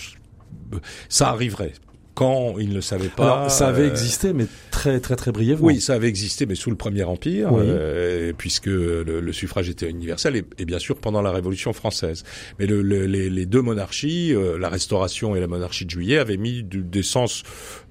[1.08, 1.72] ça arriverait
[2.20, 3.22] quand il ne savait pas.
[3.22, 5.66] Alors, ça avait existé, mais très très très brièvement.
[5.66, 10.44] Oui, ça avait existé, mais sous le Premier Empire, euh, puisque le, suffrage était universel,
[10.59, 12.24] et, bien sûr pendant la Révolution française.
[12.59, 16.62] Mais le, les, deux monarchies, euh, la Restauration et la monarchie de Juillet, avaient mis
[16.62, 17.42] des sens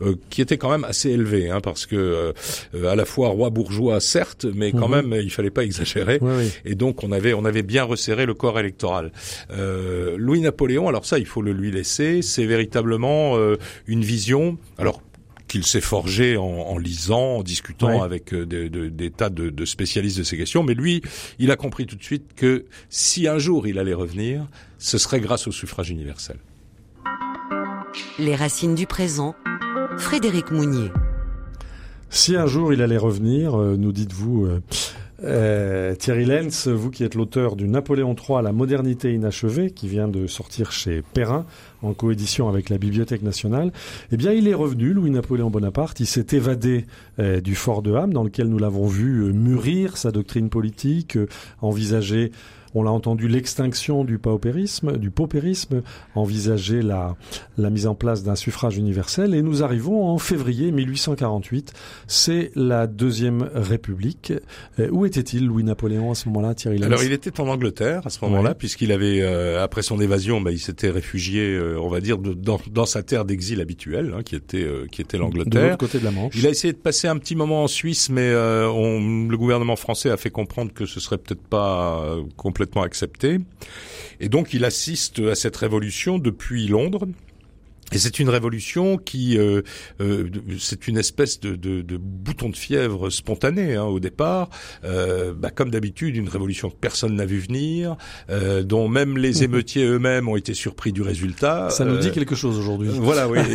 [0.04, 2.32] euh, qui étaient quand même assez élevés, hein, parce que
[2.86, 5.10] à la fois roi bourgeois, certes, mais quand mhm.
[5.10, 6.20] même il fallait pas exagérer.
[6.66, 9.12] Et donc on avait on avait bien resserré le corps électoral.
[10.18, 13.36] Louis Napoléon, alors ça il faut le lui laisser, c'est véritablement
[13.88, 14.19] une vision.
[14.78, 15.02] Alors
[15.50, 20.38] qu'il s'est forgé en, lisant, en discutant avec euh, des, tas de, spécialistes de ces
[20.38, 20.64] questions.
[20.64, 21.02] Mais lui,
[21.40, 24.46] il a compris tout de suite que si un jour il allait revenir,
[24.78, 26.38] ce serait grâce au suffrage universel.
[28.20, 29.36] Les racines du présent,
[29.98, 30.92] Frédéric Mounier.
[32.12, 34.48] Si un jour il allait revenir, euh, nous dites-vous,
[35.24, 40.08] euh, Thierry Lenz, vous qui êtes l'auteur du Napoléon III, La modernité inachevée, qui vient
[40.08, 41.46] de sortir chez Perrin
[41.82, 43.72] en coédition avec la Bibliothèque nationale,
[44.12, 46.00] eh bien, il est revenu, Louis-Napoléon Bonaparte.
[46.00, 46.86] Il s'est évadé
[47.20, 51.18] euh, du fort de Ham, dans lequel nous l'avons vu euh, mûrir sa doctrine politique,
[51.62, 52.32] envisager
[52.76, 55.82] on l'a entendu, l'extinction du paupérisme, du paupérisme,
[56.16, 57.16] envisager la,
[57.58, 59.34] la mise en place d'un suffrage universel.
[59.34, 61.74] Et nous arrivons en février 1848.
[62.08, 64.34] C'est la deuxième République.
[64.80, 68.24] Euh, où était-il, Louis-Napoléon, à ce moment-là, Thierry Alors, il était en Angleterre à ce
[68.26, 72.18] moment-là, puisqu'il avait, euh, après son évasion, bah, il s'était réfugié, euh, on va dire,
[72.18, 75.62] dans, dans, sa terre d'exil habituelle, hein, qui était, qui était l'Angleterre.
[75.62, 76.34] De l'autre côté de la Manche.
[76.36, 80.10] Il a essayé de passer un petit moment en Suisse, mais on, le gouvernement français
[80.10, 83.40] a fait comprendre que ce serait peut-être pas complètement complètement accepté.
[84.20, 87.08] Et donc il assiste à cette révolution depuis Londres.
[87.92, 89.62] Et c'est une révolution qui, euh,
[90.00, 94.50] euh, c'est une espèce de, de, de, bouton de fièvre spontané hein, au départ.
[94.84, 97.96] Euh, bah, comme d'habitude, une révolution que personne n'a vu venir,
[98.30, 99.44] euh, dont même les mmh.
[99.44, 101.70] émeutiers eux-mêmes ont été surpris du résultat.
[101.72, 102.90] Ça nous dit quelque chose aujourd'hui.
[102.90, 103.40] voilà, oui.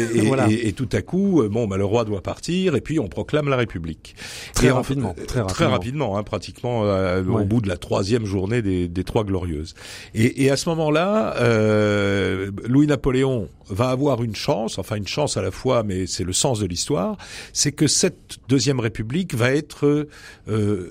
[0.50, 3.48] Et, et, tout à coup, bon, bah, le roi doit partir, et puis on proclame
[3.48, 4.14] la République.
[4.52, 5.14] Très rapidement.
[5.14, 5.46] très rapidement.
[5.46, 9.74] Très rapidement, hein, pratiquement au bout de la troisième journée des, des Trois Glorieuses.
[10.14, 11.34] Et, et à ce moment-là,
[12.66, 16.32] Louis Napoléon va avoir une chance, enfin une chance à la fois, mais c'est le
[16.32, 17.16] sens de l'histoire,
[17.52, 20.08] c'est que cette deuxième République va être
[20.48, 20.90] euh,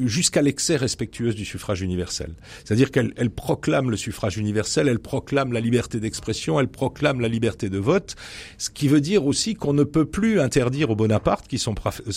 [0.00, 2.34] jusqu'à l'excès respectueuse du suffrage universel.
[2.64, 7.28] C'est-à-dire qu'elle elle proclame le suffrage universel, elle proclame la liberté d'expression, elle proclame la
[7.28, 8.16] liberté de vote,
[8.58, 11.74] ce qui veut dire aussi qu'on ne peut plus interdire aux Bonaparte, qui sont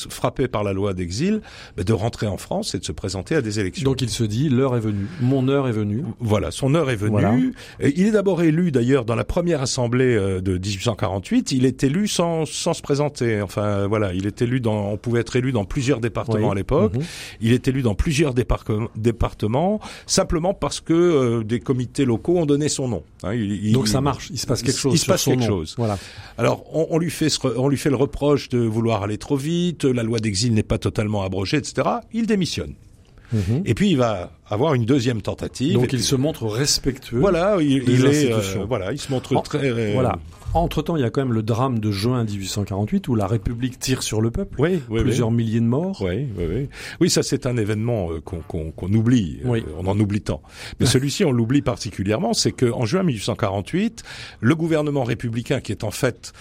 [0.10, 1.42] frappés par la loi d'exil,
[1.76, 3.84] bah, de rentrer en France et de se présenter à des élections.
[3.84, 6.04] Donc il se dit, l'heure est venue, mon heure est venue.
[6.20, 7.54] Voilà, son heure est venue.
[7.80, 12.08] Il est d'abord élu d'ailleurs dans la première assemblée euh, de 1848, il est élu
[12.08, 13.42] sans, sans se présenter.
[13.42, 16.96] Enfin voilà, il est élu dans, on pouvait être élu dans plusieurs départements à l'époque.
[16.96, 17.04] Mhm.
[17.42, 22.70] Il est élu dans plusieurs départements simplement parce que euh, des comités locaux ont donné
[22.70, 23.04] son nom.
[23.24, 24.94] Hein, il, Donc ça marche, il se passe quelque chose.
[24.94, 25.76] Il se passe quelque chose.
[25.78, 25.98] Voilà.
[26.38, 29.84] Alors on, on, lui fait on lui fait le reproche de vouloir aller trop vite.
[29.84, 31.88] La loi d'exil n'est pas totalement abrogée, etc.
[32.14, 32.76] Il démissionne.
[33.34, 33.64] Mhm.
[33.66, 35.74] Et puis il va avoir une deuxième tentative.
[35.74, 37.20] Donc il se montre respectueux.
[37.20, 39.70] Voilà, il, est, euh, voilà, il se montre très.
[39.70, 40.18] Euh, voilà.
[40.54, 43.80] Entre temps, il y a quand même le drame de juin 1848 où la République
[43.80, 44.60] tire sur le peuple.
[44.60, 46.02] Oui, plusieurs milliers de morts.
[46.02, 46.70] Oui, oui, oui.
[47.00, 49.40] Oui, ça c'est un événement euh, qu'on oublie.
[49.44, 49.64] Oui.
[49.78, 50.42] on en oublie tant.
[50.80, 54.04] Mais celui-ci, on l'oublie particulièrement, c'est que en juin 1848,
[54.40, 56.34] le gouvernement républicain, qui est en fait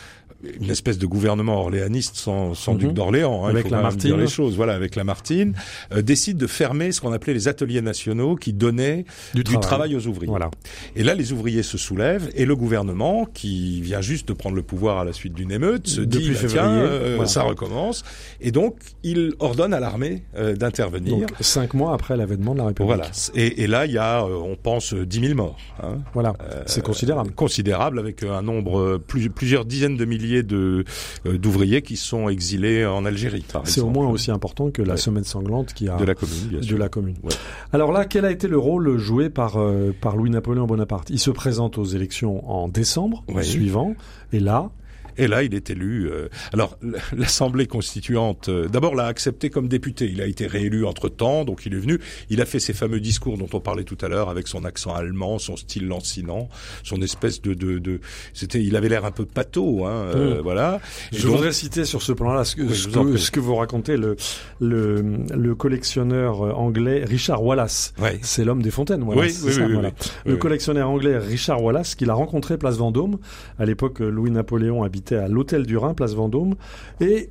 [0.61, 2.79] une espèce de gouvernement orléaniste sans, sans Mhm.
[2.79, 4.01] duc d'Orléans, hein, Avec Lamartine.
[4.11, 4.57] dire les choses.
[4.57, 5.55] Voilà, avec Lamartine,
[5.93, 9.61] euh, décide de fermer ce qu'on appelait les ateliers nationaux qui donnaient Du du, travail.
[9.61, 9.97] travail.
[9.97, 10.29] aux ouvriers.
[10.31, 10.51] Voilà.
[10.95, 14.63] Et là, les ouvriers se soulèvent et le gouvernement, qui vient juste de prendre le
[14.63, 17.29] pouvoir à la suite d'une émeute, se Depuis dit bah, février, tiens, euh, voilà.
[17.31, 18.05] ça recommence.
[18.41, 21.27] Et donc, il ordonne à l'armée euh, d'intervenir.
[21.41, 22.95] Cinq mois après l'avènement de la République.
[22.97, 23.11] Voilà.
[23.35, 25.57] Et, et là, il y a, euh, on pense, euh, 10 000 morts.
[25.83, 25.99] Hein.
[26.15, 26.35] Voilà.
[26.67, 27.33] c'est considérable.
[27.33, 30.85] Considérable, avec un nombre, euh, plus- plusieurs dizaines de milliers de
[31.27, 34.97] euh, d'ouvriers qui sont exilés en Algérie, C'est au moins aussi important que la Ouais.
[34.99, 37.17] semaine sanglante qui a de la commune, bien de la commune.
[37.23, 37.33] Ouais.
[37.73, 41.11] Alors là, quel a été le rôle joué par euh, par Louis-Napoléon Bonaparte?
[41.11, 43.95] Il se présente aux élections en décembre suivant,
[44.33, 44.71] et là,
[45.19, 46.09] Et là, il est élu.
[46.11, 46.79] euh, alors,
[47.17, 50.09] l'Assemblée constituante, euh, d'abord, l'a accepté comme député.
[50.13, 51.99] Il a été réélu entre temps, donc il est venu.
[52.31, 54.95] Il a fait ses fameux discours dont on parlait tout à l'heure, avec son accent
[54.95, 56.49] allemand, son style lancinant,
[56.83, 58.01] son espèce de, de, de
[58.35, 60.41] c'était, il avait l'air un peu pâteau, hein, euh, Mm.
[60.43, 60.81] voilà.
[61.13, 63.19] Et je donc- voudrais citer sur ce plan-là ce, que- Oui, ce que, prie.
[63.19, 64.17] ce que vous racontez le
[64.61, 65.03] le,
[65.35, 67.95] le collectionneur euh, anglais Richard Wallace.
[68.01, 68.19] Ouais.
[68.23, 69.41] C'est l'homme des fontaines, Wallace.
[69.43, 69.93] Oui, oui, ça, voilà.
[70.25, 73.19] Le collectionneur anglais Richard Wallace, qu'il a rencontré place Vendôme.
[73.59, 76.55] À l'époque, Louis-Napoléon habitait à l'hôtel du Rhin, place Vendôme.
[77.01, 77.31] Et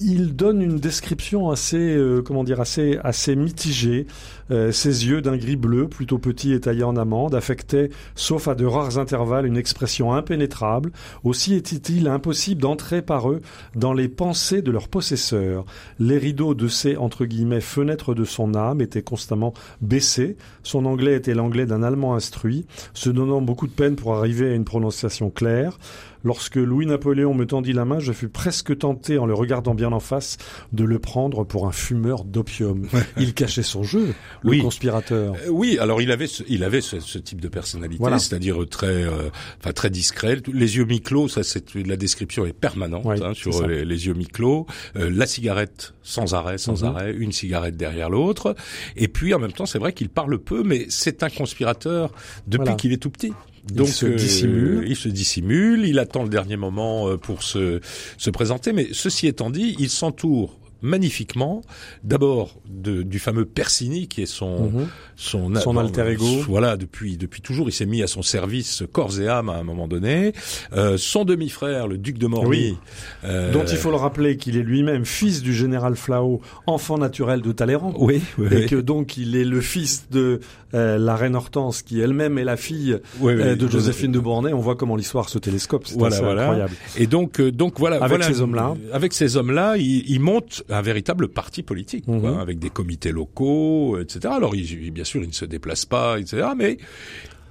[0.00, 4.06] il donne une description assez, euh, comment dire, assez, assez mitigée.
[4.50, 8.54] Euh, ses yeux d'un gris bleu, plutôt petits et taillés en amande, affectaient, sauf à
[8.54, 10.92] de rares intervalles, une expression impénétrable.
[11.24, 13.40] Aussi était-il impossible d'entrer par eux
[13.76, 15.64] dans les pensées de leurs possesseurs.
[15.98, 20.36] Les rideaux de ces, entre guillemets, fenêtres de son âme étaient constamment baissés.
[20.62, 24.54] Son anglais était l'anglais d'un Allemand instruit, se donnant beaucoup de peine pour arriver à
[24.54, 25.78] une prononciation claire.
[26.24, 30.00] Lorsque Louis-Napoléon me tendit la main, je fus presque tenté, en le regardant bien en
[30.00, 30.36] face,
[30.72, 32.86] de le prendre pour un fumeur d'opium.
[33.18, 34.60] Il cachait son jeu, le Oui.
[34.60, 35.34] conspirateur.
[35.34, 38.18] Euh, Oui, alors il avait ce, il avait ce, ce type de personnalité, Voilà.
[38.18, 39.30] c'est-à-dire très, euh,
[39.60, 40.38] enfin très discret.
[40.52, 44.66] Les yeux mi-clos, ça c'est la description est permanente hein, sur les, les yeux mi-clos.
[44.96, 46.88] Euh, la cigarette sans arrêt, sans Mhm.
[46.88, 48.54] arrêt, une cigarette derrière l'autre.
[48.96, 52.12] Et puis en même temps, c'est vrai qu'il parle peu, mais c'est un conspirateur
[52.46, 52.74] depuis Voilà.
[52.74, 53.32] qu'il est tout petit.
[53.68, 57.80] Il Donc se euh, il se dissimule, il attend le dernier moment euh, pour se
[58.18, 58.72] se présenter.
[58.72, 61.62] Mais ceci étant dit, il s'entoure magnifiquement
[62.04, 64.86] d'abord du fameux Persini qui est son Mhm.
[65.16, 66.24] son, Son alter ego.
[66.48, 69.62] Voilà, depuis depuis toujours, il s'est mis à son service corps et âme à un
[69.62, 70.32] moment donné.
[70.72, 72.76] Euh, son demi-frère, le duc de Morny, Oui.
[73.24, 77.40] euh, Dont il faut le rappeler qu'il est lui-même fils du général Flao, enfant naturel
[77.40, 77.94] de Talleyrand.
[77.98, 78.66] oui, oui, Et oui.
[78.66, 80.40] que donc il est le fils de
[80.74, 83.42] euh, la reine Hortense, qui elle-même est la fille Oui, oui.
[83.42, 84.52] euh, de Joséphine de Beauharnais.
[84.54, 85.86] On voit comment l'histoire se télescope.
[85.86, 86.42] C'est Voilà, voilà.
[86.44, 86.72] incroyable.
[86.96, 87.96] Et donc, euh, donc voilà.
[87.96, 88.74] Avec voilà, ces hommes-là.
[88.92, 92.38] Avec ces hommes-là, il, il monte un véritable parti politique, quoi, Mhm.
[92.38, 94.34] avec des comités locaux, etc.
[94.36, 96.48] Alors, il, bien sûr, il ne se déplace pas, etc.
[96.56, 96.78] Mais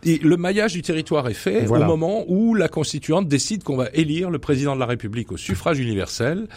[0.04, 1.86] et le maillage du territoire est fait Voilà.
[1.86, 5.38] au moment où la constituante décide qu'on va élire le président de la République au
[5.38, 6.48] suffrage universel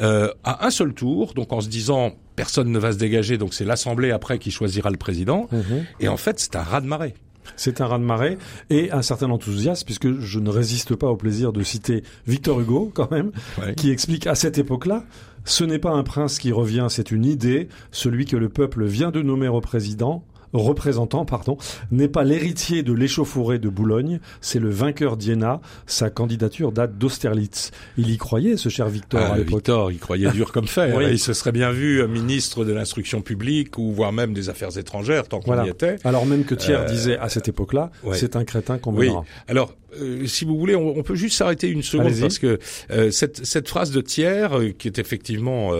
[0.00, 3.52] euh, à un seul tour, donc en se disant personne ne va se dégager, donc
[3.52, 5.46] c'est l'Assemblée après qui choisira le président.
[5.52, 5.84] Mhm.
[6.00, 7.12] Et en fait, c'est un raz-de-marée.
[7.54, 8.38] C'est un raz-de-marée
[8.70, 12.90] et un certain enthousiasme, puisque je ne résiste pas au plaisir de citer Victor Hugo,
[12.94, 13.74] quand même, Ouais.
[13.74, 15.04] qui explique à cette époque-là,
[15.46, 19.12] ce n'est pas un prince qui revient, c'est une idée, celui que le peuple vient
[19.12, 20.24] de nommer au président,
[20.58, 21.56] représentant, pardon,
[21.90, 25.60] n'est pas l'héritier de l'échauffourée de Boulogne, c'est le vainqueur d'Iéna.
[25.86, 27.70] Sa candidature date d'Austerlitz.
[27.98, 29.54] Il y croyait, ce cher Victor, Ah, à l'époque.
[29.54, 30.94] Victor, il croyait dur comme fer.
[30.96, 31.04] Oui.
[31.10, 34.76] Il se serait bien vu euh, ministre de l'instruction publique ou voire même des affaires
[34.78, 35.66] étrangères tant qu'on Voilà.
[35.66, 35.96] y était.
[36.04, 38.16] Alors même que Thiers Euh, disait à cette époque-là, ouais.
[38.16, 39.10] c'est un crétin qu'on Oui.
[39.48, 42.58] Alors, euh, si vous voulez, on, on peut juste s'arrêter une seconde parce que
[42.90, 45.72] euh, cette, cette phrase de Thiers, qui est effectivement,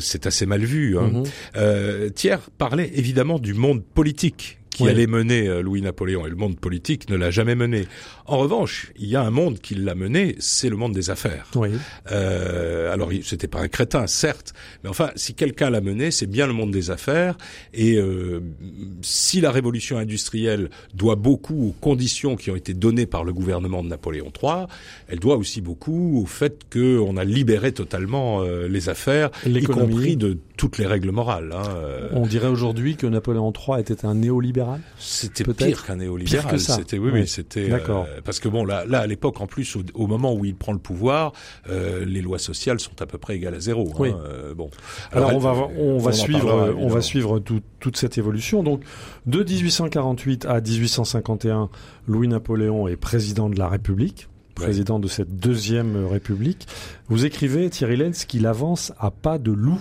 [0.00, 0.98] c'est assez mal vu.
[0.98, 1.10] Hein.
[1.12, 1.22] Mhm.
[1.56, 4.88] Euh, Thiers parlait évidemment du monde politique qui Oui.
[4.88, 7.86] allait mener euh, Louis-Napoléon et le monde politique ne l'a jamais mené.
[8.24, 11.46] En revanche, il y a un monde qui l'a mené, c'est le monde des affaires.
[11.56, 11.68] Oui.
[12.10, 16.46] Euh, alors, c'était pas un crétin, certes, mais enfin, si quelqu'un l'a mené, c'est bien
[16.46, 17.36] le monde des affaires.
[17.74, 18.40] Et euh,
[19.02, 23.82] si la révolution industrielle doit beaucoup aux conditions qui ont été données par le gouvernement
[23.82, 24.66] de Napoléon III,
[25.08, 30.16] elle doit aussi beaucoup au fait qu'on a libéré totalement euh, les affaires, y compris
[30.16, 31.50] de toutes les règles morales.
[31.52, 31.62] hein.
[31.74, 34.80] Euh, On dirait aujourd'hui que Napoléon III était un néolibéral.
[34.96, 36.40] C'était pire qu'un néolibéral.
[36.44, 36.76] pire que ça.
[36.76, 37.20] C'était oui, Oui.
[37.22, 38.06] oui, c'était D'accord.
[38.08, 40.54] euh, parce que bon là, là à l'époque en plus au, au moment où il
[40.54, 41.32] prend le pouvoir,
[41.68, 43.88] euh, les lois sociales sont à peu près égales à zéro.
[43.90, 43.96] hein.
[43.98, 44.10] Oui.
[44.14, 44.70] Euh, bon.
[45.10, 48.62] Alors, on va on va suivre parlera, on va suivre tout- toute cette évolution.
[48.62, 48.82] Donc
[49.26, 51.70] de 1848 à 1851,
[52.06, 56.68] Louis Napoléon est président de la République, président de cette deuxième République.
[57.08, 59.80] Vous écrivez Thierry Lenz qu'il avance à pas de loup.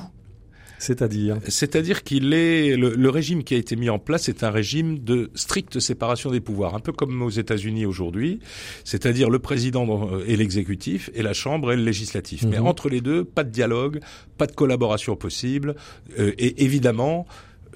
[0.82, 4.50] C'est-à-dire C'est-à-dire qu'il est le, le, régime qui a été mis en place est un
[4.50, 8.40] régime de stricte séparation des pouvoirs, un peu comme aux États-Unis aujourd'hui.
[8.84, 12.44] C'est-à-dire le président et l'exécutif et la Chambre et le législatif.
[12.50, 12.66] Mais mhm.
[12.66, 14.00] entre les deux, pas de dialogue,
[14.40, 15.76] pas de collaboration possible.
[16.18, 17.28] Euh, et évidemment,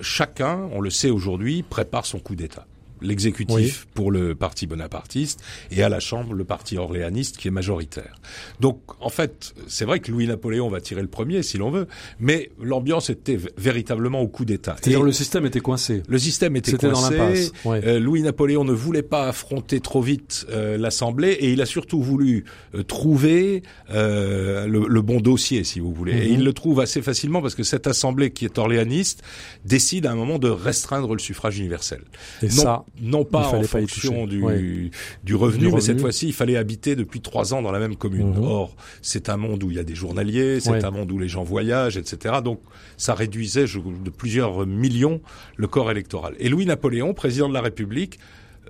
[0.01, 2.65] chacun, on le sait aujourd'hui, prépare son coup d'État
[3.01, 8.15] l'exécutif pour le parti bonapartiste et à la Chambre le parti orléaniste qui est majoritaire.
[8.59, 11.87] Donc en fait, c'est vrai que Louis-Napoléon va tirer le premier si l'on veut,
[12.19, 14.75] mais l'ambiance était véritablement au coup d'État.
[14.79, 16.03] C'est-à-dire le système était coincé.
[16.07, 17.51] Le système était coincé.
[17.63, 22.01] Dans euh, Louis-Napoléon ne voulait pas affronter trop vite euh, l'Assemblée et il a surtout
[22.01, 26.13] voulu euh, trouver le, le, bon dossier, si vous voulez.
[26.13, 26.33] Et mhm.
[26.33, 29.21] il le trouve assez facilement parce que cette Assemblée qui est orléaniste
[29.63, 32.01] décide à un moment de restreindre le suffrage universel.
[32.41, 34.91] Et ça, non pas en fonction du,
[35.23, 38.33] du, revenu, mais cette fois-ci, il fallait habiter depuis trois ans dans la même commune.
[38.33, 38.43] Mhm.
[38.43, 41.27] Or, c'est un monde où il y a des journaliers, c'est un monde où les
[41.27, 42.35] gens voyagent, etc.
[42.43, 42.61] Donc,
[42.97, 45.21] ça réduisait de plusieurs millions
[45.57, 46.35] le corps électoral.
[46.39, 48.19] Et Louis-Napoléon, président de la République,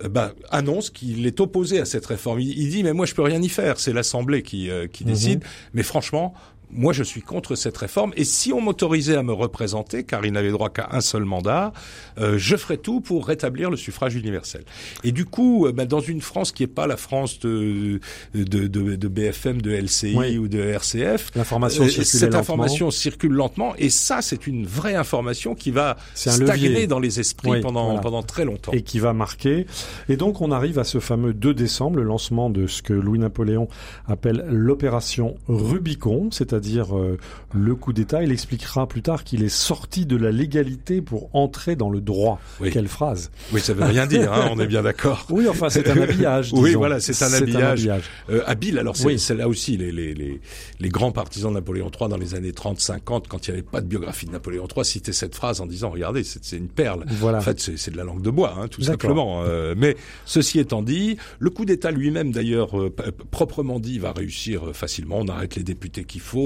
[0.04, 2.40] euh, bah, annonce qu'il est opposé à cette réforme.
[2.40, 5.10] Il, dit mais moi je peux rien y faire, c'est l'Assemblée qui, euh, qui mhm.
[5.10, 5.44] décide.
[5.74, 6.34] Mais franchement,
[6.70, 8.12] moi, je suis contre cette réforme.
[8.16, 11.72] Et si on m'autorisait à me représenter, car il n'avait droit qu'à un seul mandat,
[12.18, 14.64] euh, je ferais tout pour rétablir le suffrage universel.
[15.04, 18.00] Et du coup, euh, ben, dans une France qui n'est pas la France de,
[18.34, 23.74] de, de, de BFM, de LCI ou de RCF, l'information euh, cette information circule lentement.
[23.78, 28.44] Et ça, c'est une vraie information qui va stagner dans les esprits pendant, pendant très
[28.44, 28.72] longtemps.
[28.72, 29.66] Et qui va marquer.
[30.08, 33.68] Et donc, on arrive à ce fameux 2 décembre, le lancement de ce que Louis-Napoléon
[34.08, 37.18] appelle l'opération Rubicon, c'est-à-dire c'est-à-dire euh,
[37.54, 38.22] le coup d'État.
[38.22, 42.40] Il expliquera plus tard qu'il est sorti de la légalité pour entrer dans le droit.
[42.72, 45.26] Quelle phrase Oui, ça veut rien dire, hein, on est bien d'accord.
[45.36, 46.50] Oui, enfin, c'est un habillage.
[46.54, 47.90] oui, voilà, c'est un habillage,
[48.30, 48.78] Euh, habile.
[48.78, 50.40] Alors, c'est là aussi les, les, les,
[50.80, 53.80] les, grands partisans de Napoléon III dans les années 30-50, quand il n'y avait pas
[53.80, 57.04] de biographie de Napoléon III, citaient cette phrase en disant, regardez, c'est une perle.
[57.08, 57.38] Voilà.
[57.38, 59.42] En fait, c'est de la langue de bois, hein, tout simplement.
[59.44, 62.94] Euh, mais ceci étant dit, le coup d'État lui-même, d'ailleurs, euh,
[63.30, 65.18] proprement dit, va réussir facilement.
[65.18, 66.45] On arrête les députés qu'il faut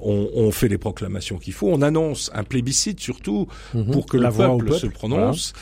[0.00, 3.90] on, fait les proclamations qu'il faut, on annonce un plébiscite surtout mhm.
[3.90, 5.52] pour que le peuple, se prononce.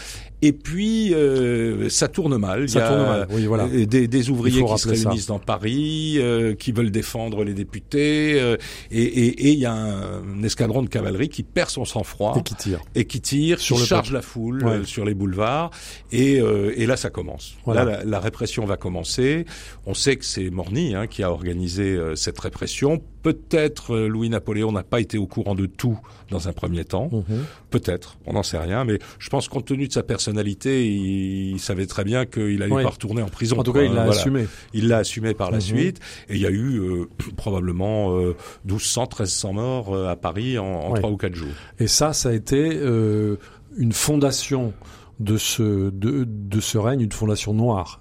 [0.44, 2.68] Et puis euh, ça tourne mal.
[2.68, 3.26] Ça il y a tourne mal.
[3.30, 3.66] Oui, voilà.
[3.66, 8.58] des, des, ouvriers qui se réunissent dans Paris, euh, qui veulent défendre les députés, euh,
[8.90, 12.80] et il y a un, escadron de cavalerie qui perd son sang-froid et qui tire,
[12.94, 15.70] et qui tire, sur qui charge la foule sur les boulevards,
[16.12, 17.56] et, et là ça commence.
[17.66, 19.46] Là la, répression va commencer.
[19.86, 23.02] On sait que c'est Morny hein, qui a organisé cette répression.
[23.24, 25.98] Peut-être Louis-Napoléon n'a pas été au courant de tout
[26.30, 27.08] dans un premier temps.
[27.10, 27.44] Mhm.
[27.70, 31.86] Peut-être, on n'en sait rien, mais je pense compte tenu de sa personnalité, il, savait
[31.86, 33.58] très bien qu'il allait pas retourner en prison.
[33.58, 34.46] En tout cas, il l'a assumé.
[34.74, 35.62] Il l'a assumé par la mhm.
[35.62, 36.00] suite.
[36.28, 40.92] Et il y a eu euh, probablement euh, 1200, 1300 morts euh, à Paris en,
[40.92, 41.48] 3 ou 4 jours.
[41.78, 43.36] Et ça, ça a été euh,
[43.76, 44.72] une fondation
[45.20, 48.00] de ce, de, de ce règne, une fondation noire.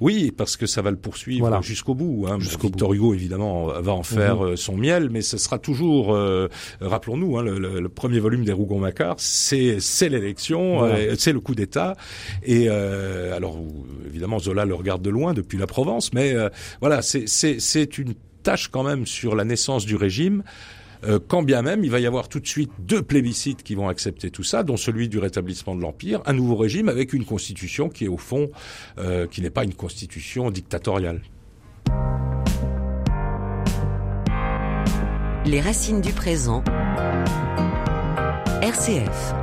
[0.00, 2.26] Oui, parce que ça va le poursuivre jusqu'au bout.
[2.28, 2.38] Hein.
[2.38, 4.48] Victor Hugo, évidemment, va en faire mhm.
[4.48, 6.48] euh, son miel, mais ce sera toujours, euh,
[6.80, 11.96] rappelons-nous, hein, le, premier volume des Rougon-Macquart, c'est l'élection, euh, c'est le coup d'État.
[12.42, 13.58] Et alors,
[14.06, 16.34] évidemment, Zola le regarde de loin depuis la Provence, mais
[16.80, 20.42] voilà, c'est une tâche quand même sur la naissance du régime.
[21.04, 23.88] Euh, quand bien même il va y avoir tout de suite deux plébiscites qui vont
[23.88, 27.88] accepter tout ça, dont celui du rétablissement de l'Empire, un nouveau régime avec une constitution
[27.88, 28.50] qui est au fond,
[28.98, 31.20] euh, qui n'est pas une constitution dictatoriale.
[35.44, 36.62] Les racines du présent.
[38.62, 39.41] RCF.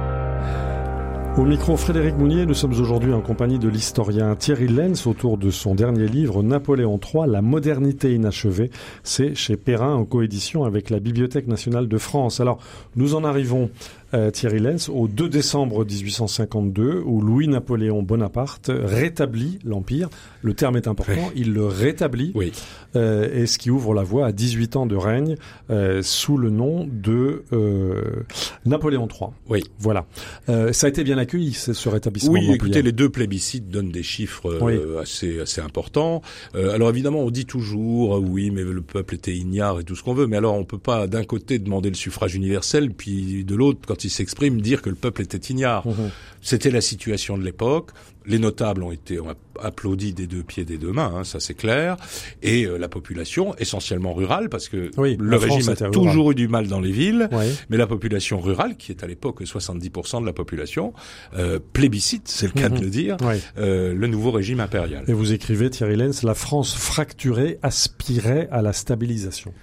[1.39, 5.51] Au micro Frédéric Mounier, nous sommes aujourd'hui en compagnie de l'historien Thierry Lenz autour de
[5.51, 8.71] son dernier livre Napoléon III, La modernité inachevée.
[9.03, 12.41] C'est chez Perrin en coédition avec la Bibliothèque nationale de France.
[12.41, 12.59] Alors,
[12.97, 13.69] nous en arrivons
[14.13, 20.09] euh, Thierry Lenz, au 2 décembre 1852, où Louis-Napoléon Bonaparte rétablit l'Empire.
[20.41, 22.51] Le terme est important, il le rétablit, oui.
[22.95, 25.35] euh, et ce qui ouvre la voie à 18 ans de règne
[25.69, 28.23] euh, sous le nom de euh,
[28.65, 29.29] Napoléon III.
[29.49, 29.63] Oui.
[29.79, 30.05] Voilà.
[30.47, 32.33] Euh, ça a été bien accueilli, ce rétablissement.
[32.33, 36.21] Oui, écoutez, les deux plébiscites donnent des chiffres euh, assez, assez importants.
[36.55, 40.13] alors évidemment, on dit toujours, oui, mais le peuple était ignare et tout ce qu'on
[40.13, 43.79] veut, mais alors on peut pas d'un côté demander le suffrage universel, puis de l'autre,
[43.87, 45.87] quand il s'exprime, dire que le peuple était ignare.
[45.87, 46.09] Mhm.
[46.41, 47.91] C'était la situation de l'époque.
[48.25, 49.17] Les notables ont été
[49.61, 51.97] applaudis des deux pieds, des deux mains, hein, ça c'est clair.
[52.43, 56.67] Et euh, la population, essentiellement rurale, parce que le régime a toujours eu du mal
[56.67, 57.29] dans les villes,
[57.69, 60.93] mais la population rurale, qui est à l'époque 70% de la population,
[61.35, 62.81] euh, plébiscite, c'est le cas de mhm.
[62.81, 63.17] le dire,
[63.57, 65.03] euh, le nouveau régime impérial.
[65.07, 69.53] Et vous écrivez, Thierry Lenz, la France fracturée aspirait à la stabilisation.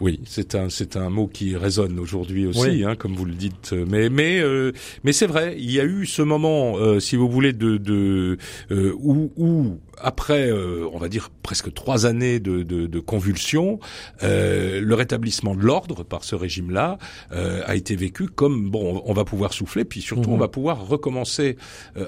[0.00, 3.72] Oui, c'est un c'est un mot qui résonne aujourd'hui aussi, hein, comme vous le dites.
[3.72, 4.72] Mais mais euh,
[5.04, 8.38] mais c'est vrai, il y a eu ce moment, euh, si vous voulez, de, de
[8.70, 13.78] euh, où, où après, on va dire presque trois années de, de, de convulsions,
[14.22, 16.98] le rétablissement de l'ordre par ce régime-là
[17.30, 20.34] a été vécu comme bon, on va pouvoir souffler, puis surtout Mhm.
[20.34, 21.56] on va pouvoir recommencer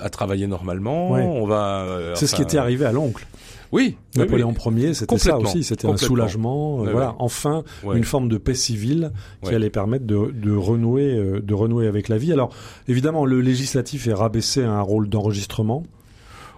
[0.00, 1.10] à travailler normalement.
[1.12, 1.22] Ouais.
[1.22, 2.12] On va.
[2.14, 3.26] C'est ce qui était arrivé à l'oncle.
[3.72, 4.82] Oui, Napoléon oui.
[4.82, 7.64] Ier, c'était ça aussi, c'était un soulagement, euh, voilà, enfin
[7.94, 9.12] une forme de paix civile
[9.42, 12.32] qui allait permettre de, de renouer, euh, de renouer avec la vie.
[12.34, 12.50] Alors
[12.86, 15.84] évidemment, le législatif est rabaissé à un rôle d'enregistrement.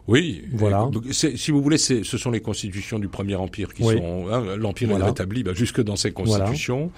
[0.06, 0.86] Oui, Voilà.
[0.92, 3.96] Donc, si vous voulez, ce sont les constitutions du Premier Empire qui Oui.
[3.96, 4.26] sont.
[4.30, 5.06] hein, L'Empire Voilà.
[5.06, 6.90] est rétabli bah, jusque dans ses constitutions,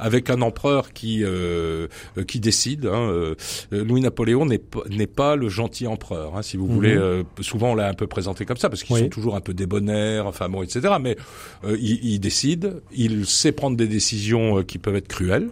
[0.00, 1.86] avec un empereur qui euh,
[2.16, 2.86] euh, qui décide.
[2.86, 3.34] Hein, euh,
[3.70, 6.74] Louis Napoléon n'est pas n'est pas le gentil empereur, hein, si vous Mhm.
[6.74, 6.96] voulez.
[6.96, 9.02] euh, souvent, on l'a un peu présenté comme ça parce qu'ils Oui.
[9.02, 10.94] sont toujours un peu débonnaires, enfin bon, etc.
[11.00, 11.16] Mais
[11.64, 15.50] euh, il, il décide, il sait prendre des décisions euh, qui peuvent être cruelles.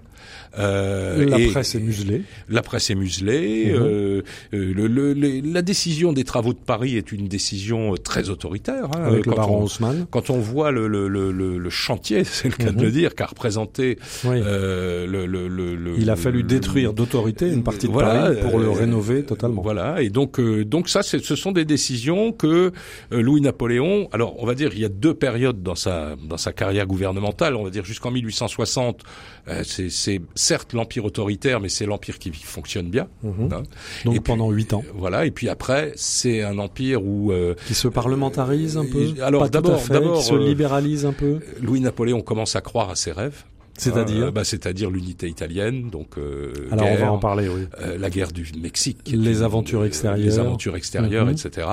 [0.58, 2.22] Euh, la et- presse est muselée.
[2.48, 3.66] la presse est muselée.
[3.72, 3.74] Mhm.
[3.82, 4.22] euh,
[4.54, 8.30] euh, le, le- le- la décision des travaux de Paris est une décision euh, très
[8.30, 8.86] autoritaire.
[8.96, 10.06] hein, avec le baron on- Haussmann.
[10.10, 12.76] quand on voit le, le, le, le- le chantier, c'est le cas Mhm.
[12.76, 14.36] de le dire, qu'a représenté Oui.
[14.44, 18.36] euh, le, le, le, le- Il a fallu détruire d'autorité une partie de Voilà, Paris
[18.42, 19.62] pour le euh, rénover totalement.
[19.62, 22.72] Voilà, et donc euh, donc ça, ce sont des décisions que
[23.12, 24.08] euh, Louis Napoléon.
[24.12, 27.54] Alors, on va dire, il y a deux périodes dans sa dans sa carrière gouvernementale.
[27.56, 29.02] On va dire jusqu'en 1860.
[29.48, 33.08] Euh, c'est certes l'empire autoritaire, mais c'est l'empire qui fonctionne bien.
[33.22, 33.52] Mhm.
[33.52, 33.62] hein.
[34.04, 37.74] Donc Et pendant huit ans, Voilà, et puis après, c'est un empire où euh, qui
[37.74, 39.14] se parlementarise un peu.
[39.22, 41.40] Alors, d'abord- d'abord, qui se euh, libéralise un peu.
[41.60, 43.44] Louis-Napoléon commence à croire à ses rêves.
[43.78, 44.26] C'est-à-dire.
[44.26, 47.62] Euh, bah, C'est-à-dire l'unité italienne, donc euh, Alors on guerre, va en parler, oui.
[47.80, 50.18] euh, la guerre du Mexique, Les aventures euh, extérieures.
[50.26, 51.32] les aventures extérieures, Mhm.
[51.32, 51.66] etc.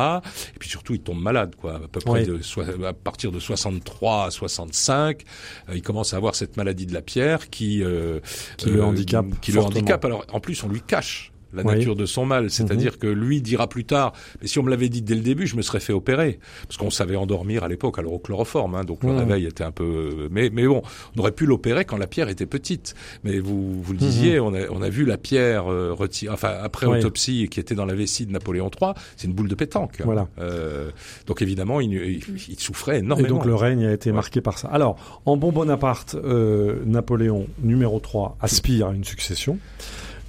[0.56, 1.76] Et puis surtout, il tombe malade, quoi.
[1.76, 2.26] À peu près Oui.
[2.26, 5.24] de soi- à partir de 63 à 65,
[5.70, 8.20] euh, il commence à avoir cette maladie de la pierre qui euh,
[8.58, 9.80] Qui le handicape qui le fortement.
[9.80, 10.06] handicape.
[10.06, 11.72] Alors en plus, on lui cache la Oui.
[11.72, 11.78] Mhm.
[11.78, 14.90] nature de son mal, c'est-à-dire que lui dira plus tard, mais si on me l'avait
[14.90, 18.00] dit dès le début, je me serais fait opérer, parce qu'on savait endormir à l'époque,
[18.00, 19.18] alors au chloroforme, hein, donc le Mhm.
[19.20, 20.82] réveil était un peu, mais mais bon,
[21.16, 24.54] on aurait pu l'opérer quand la pierre était petite, mais vous vous le disiez, on
[24.54, 26.92] a on a vu la pierre euh, retirée, enfin après Mhm.
[26.94, 27.00] Oui.
[27.00, 30.02] autopsie qui était dans la vessie de Napoléon III, c'est une boule de pétanque.
[30.04, 30.28] Voilà.
[30.40, 30.90] Euh,
[31.28, 33.30] donc évidemment, il, il, il souffrait Et énormément.
[33.30, 34.16] donc le règne a été Ouais.
[34.16, 34.68] marqué par ça.
[34.70, 39.58] Alors, en bon Bonaparte, euh, Napoléon, numéro 3, aspire à une succession.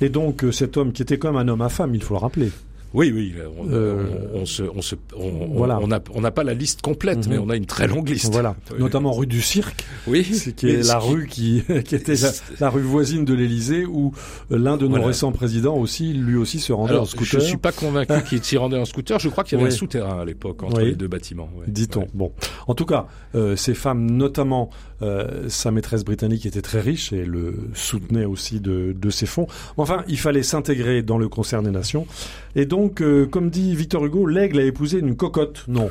[0.01, 2.21] Et donc euh, cet homme qui était même un homme à femme, il faut le
[2.21, 2.51] rappeler.
[2.95, 5.79] Oui, oui, on, Euh, on, on se, on se, on, voilà.
[5.83, 7.33] on a, on n'a pas la liste complète, Mhm.
[7.33, 8.33] mais on a une très longue liste.
[8.33, 8.79] Voilà, Oui.
[8.79, 12.31] notamment rue du Cirque, Oui, c'est qui est la qui- rue qui, qui était la,
[12.61, 14.13] la rue voisine de l'Élysée, où
[14.53, 15.07] euh, l'un de nos Voilà.
[15.09, 17.41] récents présidents aussi, lui aussi, se rendait en scooter.
[17.41, 19.19] je suis pas convaincu qu'il s'y rendait en scooter.
[19.19, 19.75] Je crois qu'il y avait Oui.
[19.75, 20.91] un souterrain à l'époque entre Oui.
[20.91, 21.51] les deux bâtiments.
[21.67, 22.07] Dit-on.
[22.15, 22.33] Bon,
[22.69, 24.71] en tout cas, euh, ces femmes, notamment
[25.03, 29.49] euh, sa maîtresse britannique, était très riche et le soutenait aussi de, de ses fonds.
[29.77, 32.07] Enfin, il fallait s'intégrer dans le concert des nations.
[32.55, 35.65] Et donc, euh, comme dit Victor Hugo, l'aigle a épousé une cocotte.
[35.69, 35.91] Non,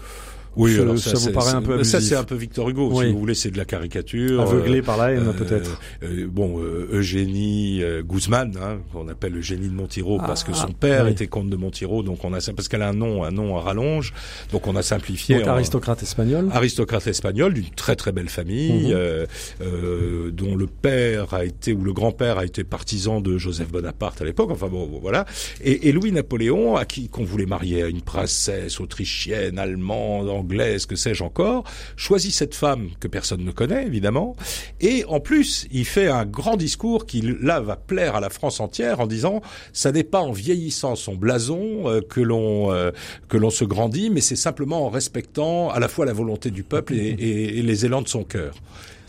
[0.55, 2.89] Oui, Ça- vous paraît un peu Ça, c'est un peu Victor Hugo.
[2.91, 3.05] Oui.
[3.07, 4.41] Si vous voulez, c'est de la caricature.
[4.41, 5.79] aveuglé par la haine Euh, peut-être.
[6.03, 10.53] euh, bon, euh, Eugénie euh, Guzman, hein, qu'on appelle Eugénie de Montiro, Ah, parce que
[10.53, 11.11] son ah, père oui.
[11.11, 13.61] était comte de Montiro, donc on a parce qu'elle a un nom, un nom à
[13.61, 14.13] rallonge,
[14.51, 15.37] donc on a simplifié.
[15.37, 16.49] Donc en- aristocrate espagnol.
[16.51, 18.91] aristocrate espagnol d'une très très belle famille, Mhm.
[18.93, 19.25] euh,
[19.61, 24.21] euh, dont le père a été ou le grand-père a été partisan de Joseph Bonaparte
[24.21, 24.49] à l'époque.
[24.51, 25.25] Enfin bon, bon, voilà.
[25.63, 30.42] Et, et Louis Napoléon, à qui qu'on voulait marier à une princesse autrichienne, allemande, anglaise,
[30.87, 31.63] que sais-je encore,
[31.95, 34.35] choisit cette femme que personne ne connaît évidemment.
[34.81, 38.59] Et en plus, il fait un grand discours qui là va plaire à la France
[38.59, 39.41] entière en disant
[39.71, 42.91] ça n'est pas en vieillissant son blason euh, que l'on euh,
[43.29, 46.63] que l'on se grandit, mais c'est simplement en respectant à la fois la volonté du
[46.63, 48.55] peuple et, et- et les élans de son cœur.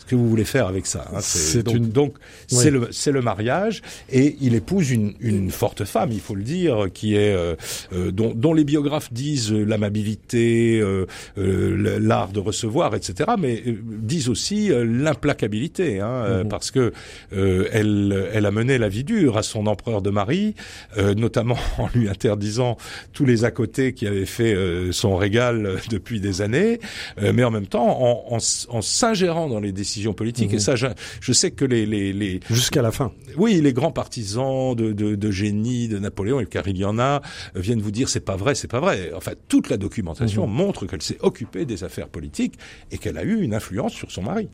[0.05, 2.13] Ce que vous voulez faire avec ça hein, C'est donc, une- donc
[2.51, 2.57] Oui.
[2.61, 3.81] c'est le c'est le mariage
[4.11, 7.55] et il épouse une une forte femme, il faut le dire, qui est euh,
[7.91, 11.05] euh, dont, dont les biographes disent euh, l'amabilité, euh,
[11.39, 13.31] euh, l'art de recevoir, etc.
[13.39, 14.69] Mais disent aussi
[15.15, 16.49] l'implacabilité, hein, euh, Mhm.
[16.49, 16.91] parce que
[17.33, 20.53] euh, elle elle a mené la vie dure à son empereur de mari,
[20.97, 22.77] euh, notamment en lui interdisant
[23.13, 26.79] tous les à côté qui avaient fait euh, son régal depuis des années,
[27.21, 28.37] euh, mais en même temps en, en,
[28.69, 30.49] en s'ingérant dans les décisions politiques.
[30.51, 30.55] Mhm.
[30.55, 30.87] Et ça, je,
[31.21, 33.11] je sais que les, les, les Jusqu'à la fin.
[33.37, 37.21] oui, les grands partisans de, de, de génie, de Napoléon, car il y en a,
[37.55, 39.11] viennent vous dire c'est pas vrai, c'est pas vrai.
[39.15, 40.53] Enfin, toute la documentation Mhm.
[40.53, 42.55] montre qu'elle s'est occupée des affaires politiques
[42.91, 44.47] et qu'elle a eu une influence sur son mari.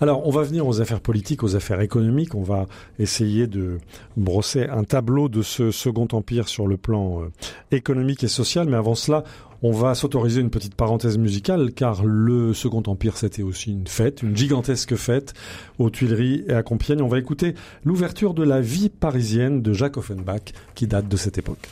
[0.00, 2.34] Alors, on va venir aux affaires politiques, aux affaires économiques.
[2.34, 2.66] On va
[2.98, 3.78] essayer de
[4.16, 7.28] brosser un tableau de ce Second Empire sur le plan euh,
[7.70, 8.68] économique et social.
[8.68, 9.24] Mais avant cela,
[9.62, 14.22] On va s'autoriser une petite parenthèse musicale car le Second Empire c'était aussi une fête,
[14.22, 15.34] une gigantesque fête
[15.78, 17.02] aux Tuileries et à Compiègne.
[17.02, 17.54] On va écouter
[17.84, 21.68] l'ouverture de la vie parisienne de Jacques Offenbach qui date de cette époque.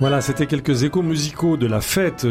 [0.00, 2.26] Voilà, c'était quelques échos musicaux de la fête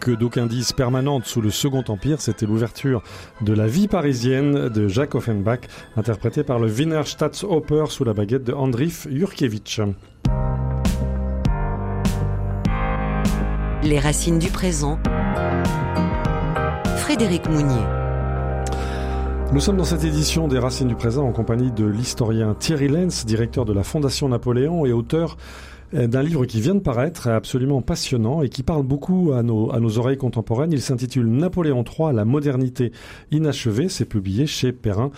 [0.00, 2.20] que d'aucuns disent permanente sous le Second Empire.
[2.20, 3.00] C'était l'ouverture
[3.42, 5.60] de la vie parisienne de Jacques Offenbach,
[5.96, 9.82] interprété par le Wiener Staatsoper sous la baguette de Andrif Jurkiewicz.
[13.84, 14.98] Les racines du présent.
[16.96, 17.84] Frédéric Mounier.
[19.52, 23.24] Nous sommes dans cette édition des Racines du présent en compagnie de l'historien Thierry Lenz,
[23.24, 25.36] directeur de la Fondation Napoléon et auteur
[25.92, 29.80] d'un livre qui vient de paraître, absolument passionnant et qui parle beaucoup à nos, à
[29.80, 30.72] nos oreilles contemporaines.
[30.72, 32.92] Il s'intitule Napoléon III, la modernité
[33.30, 33.88] inachevée.
[33.88, 35.10] C'est publié chez Perrin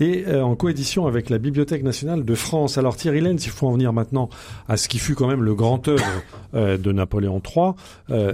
[0.00, 2.78] et euh, en coédition avec la Bibliothèque nationale de France.
[2.78, 4.28] Alors Thierry Lenz, il faut en venir maintenant
[4.68, 6.04] à ce qui fut quand même le grand œuvre
[6.54, 7.72] euh, de Napoléon III.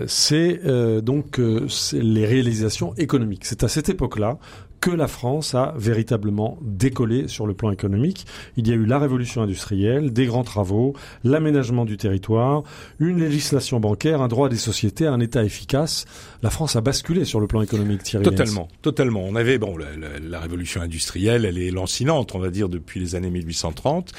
[0.06, 0.60] c'est
[1.02, 3.44] donc les réalisations économiques.
[3.44, 4.38] C'est à cette époque-là
[4.80, 8.26] que la France a véritablement décollé sur le plan économique.
[8.56, 12.62] Il y a eu la révolution industrielle, des grands travaux, l'aménagement du territoire,
[13.00, 16.04] une législation bancaire, un droit des sociétés, un État efficace.
[16.42, 18.24] La France a basculé sur le plan économique, Thierry.
[18.24, 19.24] Totalement, totalement.
[19.24, 23.30] On avait bon la, révolution industrielle, elle est lancinante, on va dire depuis les années
[23.30, 24.12] 1830,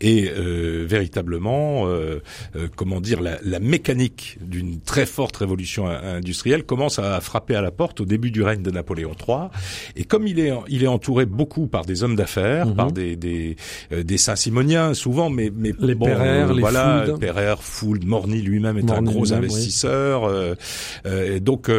[0.00, 2.22] et euh, véritablement, euh,
[2.56, 7.70] euh, comment dire, la, mécanique d'une très forte révolution industrielle commence à frapper à la
[7.70, 9.48] porte au début du règne de Napoléon III.
[10.08, 12.92] Comme il est, il est entouré beaucoup par des hommes d'affaires, par mhm.
[12.92, 13.56] des des,
[13.92, 17.04] euh, des Saint-Simoniens souvent, mais mais les bon, euh, les voilà,
[17.60, 18.04] Fould.
[18.04, 20.24] Morny lui-même est un gros investisseur.
[20.24, 20.54] Euh,
[21.06, 21.70] euh, donc,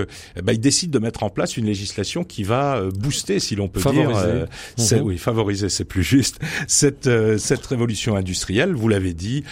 [0.44, 3.80] bah, il décide de mettre en place une législation qui va booster, si l'on peut
[3.80, 4.46] favoriser.
[4.78, 5.06] dire, mhm.
[5.06, 8.74] oui, favoriser, c'est plus juste cette cette révolution industrielle.
[8.74, 9.44] Vous l'avez dit,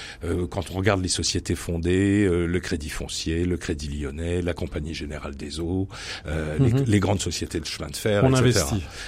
[0.50, 5.36] quand on regarde les sociétés fondées, le Crédit Foncier, le Crédit Lyonnais, la Compagnie Générale
[5.36, 5.88] des Eaux,
[6.26, 6.84] les, mhm.
[6.86, 8.65] les, grandes sociétés de chemin de fer, on etc.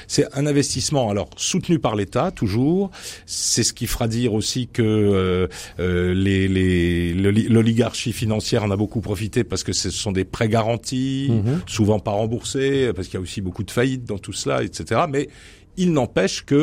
[0.08, 2.91] C'est un investissement alors soutenu par l'État toujours.
[3.26, 5.47] C'est ce qui fera dire aussi que euh,
[5.80, 11.28] euh les l'oligarchie financière en a beaucoup profité parce que ce sont des prêts garantis,
[11.30, 11.62] mhm.
[11.68, 15.01] souvent pas remboursés, parce qu'il y a aussi beaucoup de faillites dans tout cela, etc.
[15.10, 15.30] Mais
[15.78, 16.55] il n'empêche que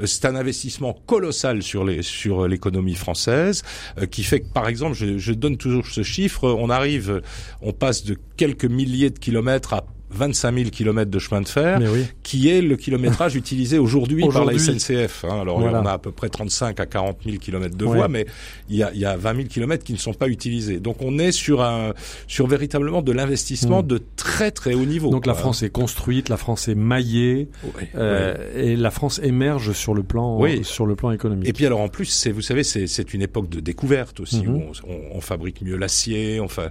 [0.00, 3.62] euh, c'est un investissement colossal sur les sur l'économie française
[3.98, 7.22] euh, qui fait que par exemple je, je, donne toujours ce chiffre on arrive
[7.60, 11.80] on passe de quelques milliers de kilomètres à 25 000 kilomètres de chemin de fer,
[12.22, 15.24] qui est le kilométrage utilisé aujourd'hui par la SNCF.
[15.24, 15.40] Hein.
[15.42, 18.26] Alors on a à peu près 35 à 40 000 kilomètres de voies, mais
[18.68, 20.80] il y a, y a 20 000 kilomètres qui ne sont pas utilisés.
[20.80, 21.92] Donc on est sur un
[22.26, 23.86] sur véritablement de l'investissement hmm.
[23.86, 25.10] de très très haut niveau.
[25.10, 27.48] Donc la France est construite, la France est maillée,
[27.94, 31.48] euh, et la France émerge sur le plan sur le plan économique.
[31.48, 34.58] Et puis alors en plus, c'est vous savez, c'est une époque de découverte aussi où
[34.58, 34.72] mhm.
[34.88, 36.68] on, on, fabrique mieux l'acier, enfin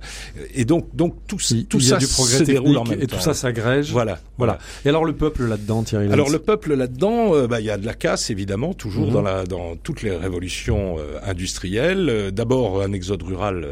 [0.54, 1.38] et donc donc tout,
[1.70, 3.92] tout ça du progrès se déroule en même et tout ça s'agrège.
[3.92, 4.60] Voilà, voilà.
[4.86, 7.78] Et alors le peuple là-dedans, Thierry Alors le peuple là-dedans, euh, bah, il y a
[7.78, 9.14] de la casse évidemment, toujours mhm.
[9.14, 12.10] dans la dans toutes les révolutions euh, industrielles.
[12.10, 13.68] Euh, d'abord un exode rural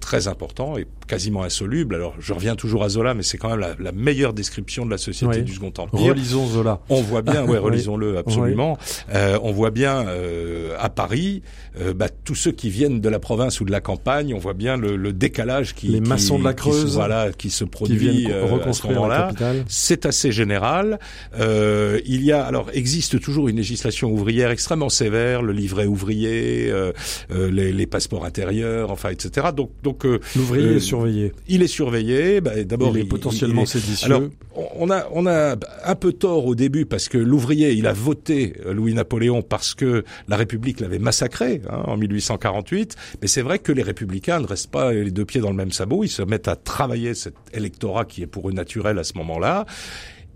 [0.00, 1.96] très important et quasiment insoluble.
[1.96, 4.96] Alors, je reviens toujours à Zola, mais c'est quand même la, meilleure description de la
[4.96, 6.10] société du Second Empire.
[6.10, 6.80] Relisons Zola.
[6.88, 8.78] On voit bien, ouais, relisons-le absolument.
[9.12, 11.42] Euh, on voit bien euh, à Paris,
[11.80, 14.54] euh, bah, tous ceux qui viennent de la province ou de la campagne, on voit
[14.54, 18.32] bien le, le décalage qui les maçons de la Creuse, voilà, qui se produit qui
[18.32, 19.32] reconstruire là
[19.66, 21.00] C'est assez général.
[21.40, 26.72] il y a alors existe toujours une législation ouvrière extrêmement sévère, le livret ouvrier,
[27.30, 29.48] les, les, passeports intérieurs, enfin etc.
[29.56, 30.04] Donc donc
[30.36, 31.32] l'ouvrier est surveillé.
[31.48, 32.40] Il est surveillé.
[32.40, 34.06] Bah, D'abord, il est potentiellement séditieux.
[34.06, 34.22] Alors,
[34.76, 38.54] on a on a un peu tort au début parce que l'ouvrier, il a voté
[38.66, 42.96] Louis-Napoléon parce que la République l'avait massacré hein, en 1848.
[43.22, 45.72] Mais c'est vrai que les républicains ne restent pas les deux pieds dans le même
[45.72, 46.04] sabot.
[46.04, 49.66] Ils se mettent à travailler cet électorat qui est pour eux naturel à ce moment-là.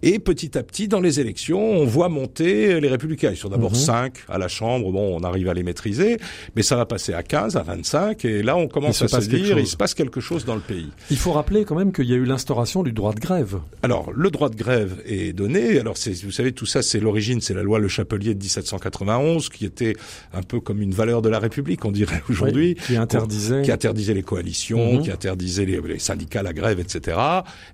[0.07, 3.31] Et petit à petit, dans les élections, on voit monter les républicains.
[3.31, 4.35] Ils sont d'abord 5 mhm.
[4.35, 6.19] à la Chambre, bon, on arrive à les maîtriser,
[6.55, 9.59] mais ça va passer à 15, à 25, et là, on commence à se dire,
[9.59, 10.91] il se passe quelque chose dans le pays.
[11.11, 13.61] Il faut rappeler quand même qu'il y a eu l'instauration du droit de grève.
[13.83, 15.79] Alors, le droit de grève est donné.
[15.79, 19.65] Alors, vous savez, tout ça, c'est l'origine, c'est la loi Le Chapelier de 1791, qui
[19.65, 19.97] était
[20.35, 22.75] un peu comme une valeur de la République, on dirait aujourd'hui.
[22.75, 23.63] qui interdisait.
[23.63, 25.03] Qui interdisait les coalitions, mhm.
[25.03, 27.17] qui interdisait les, syndicats, la grève, etc.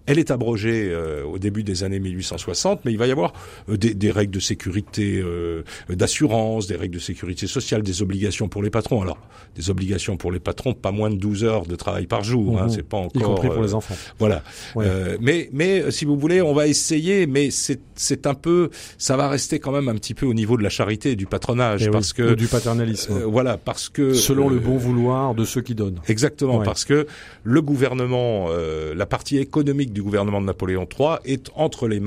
[0.07, 3.33] Elle est abrogée euh, au début des années 1800 1860, mais il va y avoir
[3.68, 8.49] euh, des, des règles de sécurité, euh, d'assurance, des règles de sécurité sociale, des obligations
[8.49, 9.03] pour les patrons.
[9.03, 9.18] Alors,
[9.57, 12.66] des obligations pour les patrons, pas moins de 12 heures de travail par jour, hein,
[12.66, 12.71] mmh.
[12.71, 13.23] c'est pas encore...
[13.23, 13.97] Y compris pour les enfants.
[14.18, 14.43] Voilà.
[14.77, 18.71] Euh, mais, mais si vous voulez, on va essayer, mais c'est un peu...
[18.99, 21.27] Ça va rester quand même un petit peu au niveau de la charité et du
[21.27, 22.35] patronage, et parce que...
[22.35, 23.23] du paternalisme.
[23.25, 24.14] voilà, parce que...
[24.14, 26.01] Selon le bon vouloir de ceux qui donnent.
[26.09, 27.07] Exactement, parce que
[27.43, 28.49] le gouvernement,
[28.95, 31.99] la partie économique du gouvernement de Napoléon III est entre les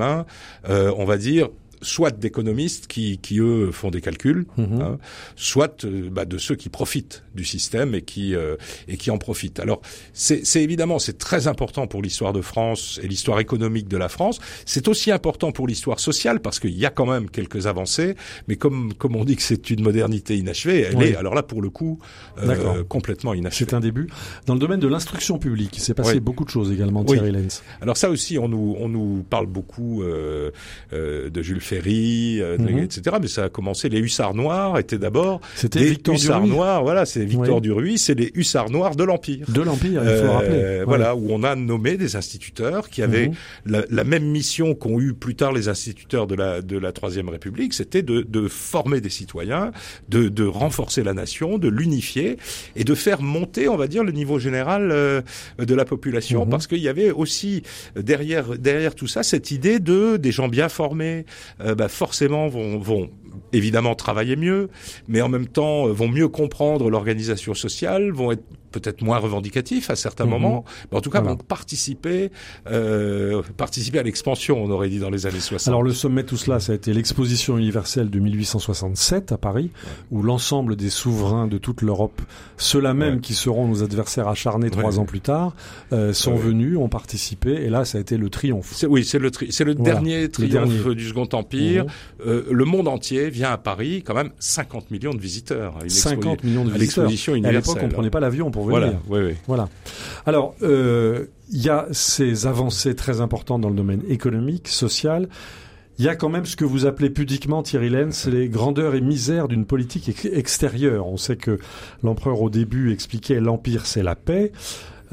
[0.68, 1.48] euh, on va dire,
[1.84, 4.80] soit d'économistes qui, qui eux font des calculs, mhm.
[4.80, 4.98] hein,
[5.36, 8.56] soit euh, bah, de ceux qui profitent du système et qui euh,
[8.88, 9.60] et qui en profitent.
[9.60, 9.80] Alors
[10.12, 14.40] c'est évidemment c'est très important pour l'histoire de France et l'histoire économique de la France.
[14.66, 18.16] C'est aussi important pour l'histoire sociale parce qu'il y a quand même quelques avancées,
[18.48, 21.62] mais comme comme on dit que c'est une modernité inachevée, elle est alors là pour
[21.62, 21.98] le coup
[22.42, 23.66] euh, complètement inachevée.
[23.70, 24.08] C'est un début.
[24.46, 27.62] Dans le domaine de l'instruction publique, il s'est passé beaucoup de choses également, Thierry Lenz.
[27.80, 30.50] Alors ça aussi, on nous on nous parle beaucoup euh,
[30.92, 32.78] de Jules Ferry euh, mhm.
[32.78, 33.16] etc.
[33.20, 33.88] Mais ça a commencé.
[33.88, 36.82] Les hussards noirs étaient d'abord des Victor hussards noirs.
[36.82, 39.46] Voilà, c'est Victor Duruy, c'est les hussards noirs de l'Empire.
[39.48, 40.50] De l'Empire, il faut le rappeler.
[40.52, 43.28] Euh, voilà, où on a nommé des instituteurs qui avaient
[43.66, 43.84] mhm.
[43.90, 47.74] la, même mission qu'ont eu plus tard les instituteurs de la de la Troisième République,
[47.74, 49.72] c'était de, de former des citoyens,
[50.08, 52.36] de, de renforcer la nation, de l'unifier
[52.76, 55.22] et de faire monter, on va dire, le niveau général euh,
[55.58, 56.50] de la population, mhm.
[56.50, 57.62] parce qu'il y avait aussi
[57.96, 61.24] derrière derrière tout ça cette idée de des gens bien formés,
[61.58, 63.10] bah forcément vont, vont
[63.52, 64.68] évidemment travailler mieux,
[65.08, 69.88] mais en même temps euh, vont mieux comprendre l'organisation sociale, vont être peut-être moins revendicatifs
[69.90, 70.30] à certains mhm.
[70.30, 72.30] moments, mais en tout cas vont participer,
[72.66, 75.68] euh, participer à l'expansion, on aurait dit dans les années 60.
[75.68, 79.70] Alors le sommet de tout cela, ça a été l'exposition universelle de 1867 à Paris,
[80.10, 82.20] où l'ensemble des souverains de toute l'Europe,
[82.56, 85.54] ceux-là même qui seront nos adversaires acharnés trois ans plus tard,
[85.92, 88.84] euh, sont venus, ont participé, et là ça a été le triomphe.
[88.88, 91.84] Oui, c'est le, c'est le dernier triomphe du Second Empire.
[91.84, 91.90] Mhm.
[92.26, 95.78] Euh, le monde entier vient à Paris, quand même 50 millions de visiteurs.
[95.86, 97.06] 50 millions de visiteurs.
[97.44, 99.34] À l'époque, on prenait pas l'avion pour voilà, oui, oui.
[99.46, 99.68] Voilà.
[100.26, 105.28] Alors, euh, il y a ces avancées très importantes dans le domaine économique, social.
[105.98, 109.00] Il y a quand même ce que vous appelez pudiquement, Thierry Lenz, les grandeurs et
[109.00, 111.06] misères d'une politique extérieure.
[111.06, 111.58] On sait que
[112.02, 114.50] l'empereur au début expliquait l'empire c'est la paix.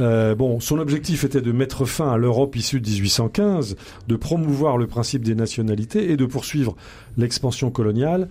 [0.02, 3.76] Euh, bon, son objectif était de mettre fin à l'Europe issue de 1815,
[4.08, 6.76] de promouvoir le principe des nationalités et de poursuivre
[7.18, 8.28] l'expansion coloniale.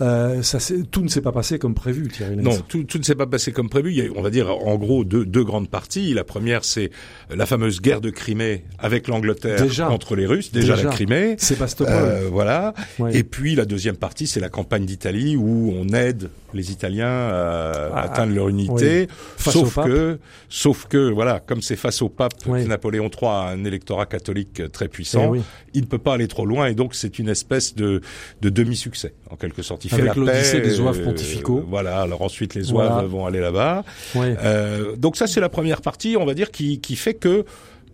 [0.00, 0.58] Euh, ça,
[0.90, 3.52] tout ne s'est pas passé comme prévu, Thierry Non, tout, tout ne s'est pas passé
[3.52, 3.92] comme prévu.
[3.92, 6.12] Il y a, on va dire, en gros, deux, deux grandes parties.
[6.12, 6.90] La première, c'est
[7.34, 10.52] la fameuse guerre de Crimée avec l'Angleterre contre les Russes.
[10.52, 11.36] Déjà, la Crimée.
[11.38, 11.94] Sébastopol.
[11.94, 12.74] Euh, voilà.
[13.12, 17.90] Et puis, la deuxième partie, c'est la campagne d'Italie où on aide les Italiens à
[17.94, 19.08] ah, atteindre leur unité.
[19.38, 20.18] Sauf que,
[20.48, 24.88] sauf que, voilà, comme c'est face au pape, Napoléon III a un électorat catholique très
[24.88, 25.40] puissant, eh
[25.74, 28.00] il ne peut pas aller trop loin et donc c'est une espèce de,
[28.40, 31.58] de demi-succès, en quelque sorte il Avec l'Odyssée des zouaves pontificaux.
[31.58, 32.00] Euh, voilà.
[32.00, 33.84] Alors ensuite, les zouaves vont aller là-bas.
[34.16, 37.44] Euh, donc ça, c'est la première partie, on va dire, qui, qui fait que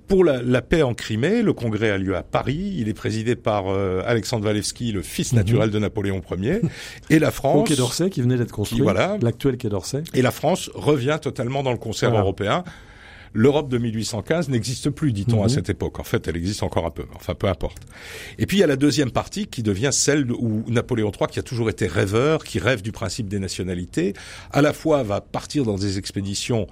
[0.08, 2.74] pour la, la, paix en Crimée, le congrès a lieu à Paris.
[2.76, 5.38] Il est présidé par euh, Alexandre Walewski, le fils mhm.
[5.38, 6.60] naturel de Napoléon Ier.
[7.08, 7.56] Et la France...
[7.60, 8.80] Au Quai d'Orsay, qui venait d'être construit.
[8.80, 9.16] voilà.
[9.22, 10.02] L'actuel Quai d'Orsay.
[10.12, 12.64] Et la France revient totalement dans le concert européen.
[13.34, 15.48] L'Europe de 1815 n'existe plus, dit-on, à mhm.
[15.48, 15.98] cette époque.
[15.98, 17.04] En fait, elle existe encore un peu.
[17.14, 17.78] Enfin, peu importe.
[18.38, 21.38] Et puis, il y a la deuxième partie qui devient celle où Napoléon III, qui
[21.38, 24.14] a toujours été rêveur, qui rêve du principe des nationalités,
[24.50, 26.66] à la fois va partir dans des expéditions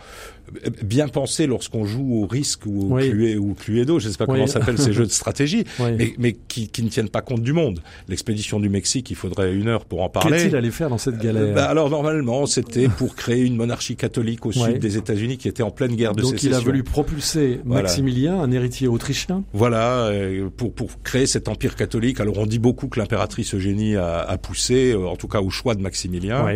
[0.83, 3.37] bien pensé lorsqu'on joue au risque ou au, Oui.
[3.37, 4.35] Ou Cluedo, je sais pas Oui.
[4.35, 5.91] comment s'appellent ces jeux de stratégie, Oui.
[5.99, 7.81] mais, mais qui, qui ne tiennent pas compte du monde.
[8.09, 10.39] L'expédition du Mexique, il faudrait une heure pour en parler.
[10.39, 14.47] Qu'est-il allé faire dans cette galère Bah, alors normalement, c'était pour créer une monarchie catholique
[14.47, 16.51] au sud des États-Unis qui était en pleine guerre de Donc sécession.
[16.51, 17.83] il a voulu propulser Voilà.
[17.83, 19.45] Maximilien, un héritier autrichien.
[19.53, 22.21] Voilà, euh, pour pour créer cet empire catholique.
[22.21, 25.51] Alors on dit beaucoup que l'impératrice Eugénie a, a poussé, euh, en tout cas au
[25.51, 26.47] choix de Maximilien.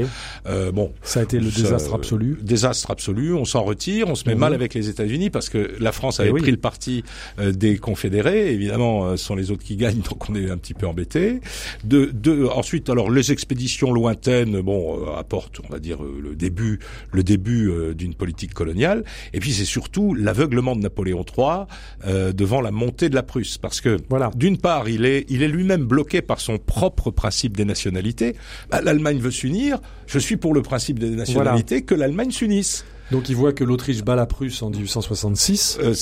[0.47, 2.39] Euh, bon, Ça a été le ça, désastre euh, absolu.
[2.43, 3.35] Désastre absolu.
[3.35, 3.84] On s'en retire.
[4.07, 4.41] On se met Mhm.
[4.41, 6.41] mal avec les États-Unis parce que la France Eh avait oui.
[6.43, 7.05] pris le parti
[7.39, 8.53] euh, des confédérés.
[8.53, 11.41] Évidemment, euh, ce sont les autres qui gagnent, donc on est un petit peu embêté.
[11.85, 16.35] De, de, ensuite, alors les expéditions lointaines, bon, euh, apportent, on va dire, euh, le
[16.35, 16.79] début,
[17.13, 19.05] le début euh, d'une politique coloniale.
[19.33, 21.67] Et puis c'est surtout l'aveuglement de Napoléon III
[22.07, 24.31] euh, devant la montée de la Prusse, parce que Voilà.
[24.35, 28.35] d'une part, il est, il est lui-même bloqué par son propre principe des nationalités.
[28.71, 29.79] Bah, L'Allemagne veut s'unir.
[30.07, 32.85] Je suis pour le principe des nationalités que l'Allemagne s'unisse.
[33.15, 35.79] Donc il voit que l'Autriche bat la Prusse en 1866.
[35.81, 35.95] Euh,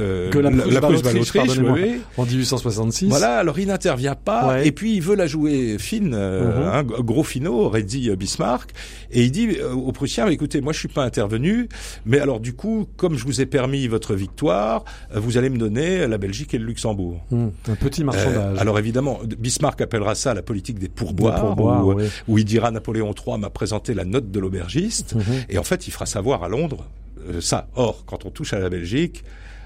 [0.00, 2.00] euh, Que la Prusse bat bat l'Autriche, oui.
[2.16, 3.08] En 1866.
[3.08, 4.66] Voilà, alors il n'intervient pas, Ouais.
[4.66, 6.90] et puis il veut la jouer fine, euh, Mhm.
[6.90, 8.70] hein, gros finot, euh, Bismarck,
[9.12, 11.68] et il dit euh, aux Prussiens, écoutez, moi je suis pas intervenu,
[12.04, 15.58] mais alors du coup, comme je vous ai permis votre victoire, euh, vous allez me
[15.58, 17.20] donner la Belgique et le Luxembourg.
[17.30, 18.58] Hum, un petit Euh, marchandage.
[18.58, 21.86] alors évidemment, Bismarck appellera ça la politique des pourboires, Des pourboires,
[22.28, 25.22] où, il dira Napoléon III m'a présenté la note de l'aubergiste, Mhm.
[25.48, 26.86] et en fait il fera savoir à Londres
[27.28, 27.68] euh, ça.
[27.74, 29.24] Or, quand on touche à la Belgique,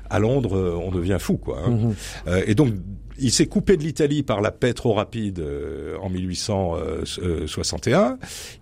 [0.08, 1.60] à Londres, euh, on devient fou, quoi.
[1.64, 1.70] hein.
[1.70, 1.94] Mhm.
[2.28, 2.72] Euh, et donc,
[3.20, 8.18] il s'est coupé de l'Italie par la paix trop rapide euh, en 1861.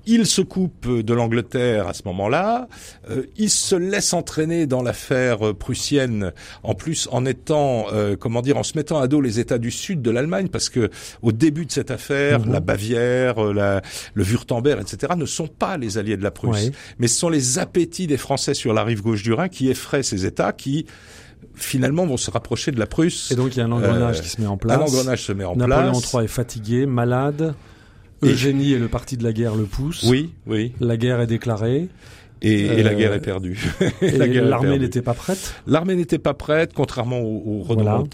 [0.07, 2.69] Il se coupe de l'Angleterre à ce moment-là.
[3.11, 6.33] Euh, il se laisse entraîner dans l'affaire euh, prussienne,
[6.63, 9.71] en plus en étant, euh, comment dire, en se mettant à dos les États du
[9.71, 10.91] sud de l'Allemagne, parce que
[11.23, 12.53] au début de cette affaire, Mhm.
[12.53, 13.83] la Bavière, euh, la,
[14.15, 17.59] le Württemberg, etc., ne sont pas les alliés de la Prusse, mais ce sont les
[17.59, 20.87] appétits des Français sur la rive gauche du Rhin qui effraient ces États, qui
[21.59, 23.31] finalement vont se rapprocher de la Prusse.
[23.31, 24.79] Et donc il y a un engrenage Euh, qui se met en Un place.
[24.81, 26.13] engrenage se met en Napoléon place.
[26.15, 27.55] III est fatigué, malade.
[28.23, 30.03] Eugénie et le parti de la guerre le poussent.
[30.09, 30.73] Oui, oui.
[30.81, 31.89] La guerre est déclarée.
[32.41, 33.59] Et, et la Euh, guerre est perdue.
[34.01, 35.55] La l'armée n'était pas prête.
[35.67, 38.05] L'armée n'était pas prête, contrairement aux, aux Voilà.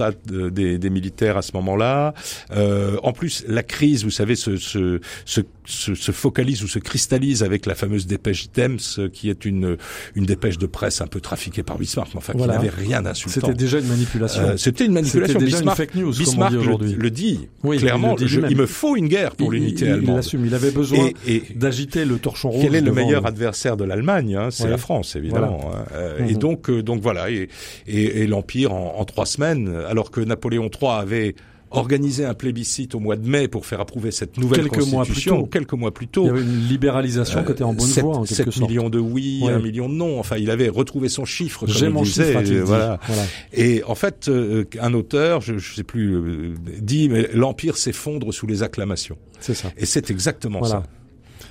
[0.51, 2.15] des, des militaires à ce moment-là.
[2.57, 6.79] Euh, en plus, la crise, vous savez, se, se, se, se, se focalise ou se
[6.79, 9.77] cristallise avec la fameuse dépêche Dems, euh, qui est une,
[10.15, 12.55] une dépêche de presse un peu trafiquée par Bismarck, mais enfin Voilà.
[12.59, 13.41] qui n'avait rien d'insultant.
[13.49, 14.43] C'était déjà une manipulation.
[14.43, 15.39] Euh, C'était une manipulation.
[15.39, 16.97] Déjà une Bismarck, fake news, comme on Bismarck dit aujourd'hui.
[16.99, 18.17] le, dit Oui, clairement.
[18.19, 20.17] il dit je- il me faut une guerre pour Il- l'unité il- Il allemande.
[20.17, 20.45] l'assume.
[20.47, 21.09] Il avait besoin
[21.55, 22.63] d'agiter le torchon rouge.
[22.65, 24.71] quel est le meilleur adversaire de l'Allemagne hein, C'est Ouais.
[24.71, 25.71] la France, évidemment.
[25.75, 25.85] hein.
[25.95, 27.31] Euh, Et donc, euh, donc voilà.
[27.31, 27.49] Et,
[27.87, 31.35] et, et l'empire en, en trois semaines, alors que Napoléon III avait
[31.77, 35.13] organisé un plébiscite au mois de mai pour faire approuver cette nouvelle Quelques mois plus
[35.13, 35.47] constitution tôt.
[35.47, 36.27] quelques mois plus Il tôt.
[36.27, 38.69] y avait une libéralisation qui était en bonne 7, voie, en quelque 7 sorte.
[38.69, 39.53] millions de oui, Ouais.
[39.53, 40.19] 1 million de non.
[40.19, 42.45] Enfin, il avait retrouvé son chiffre, J'ai il mon disait.
[42.45, 43.01] chiffre, voilà.
[43.07, 43.23] Voilà.
[43.53, 48.33] Et en fait, euh, un auteur, je ne sais plus, euh, dit, mais l'empire s'effondre
[48.33, 49.17] sous les acclamations.
[49.41, 49.71] C'est ça.
[49.77, 50.75] Et c'est exactement Voilà.
[50.77, 50.83] ça.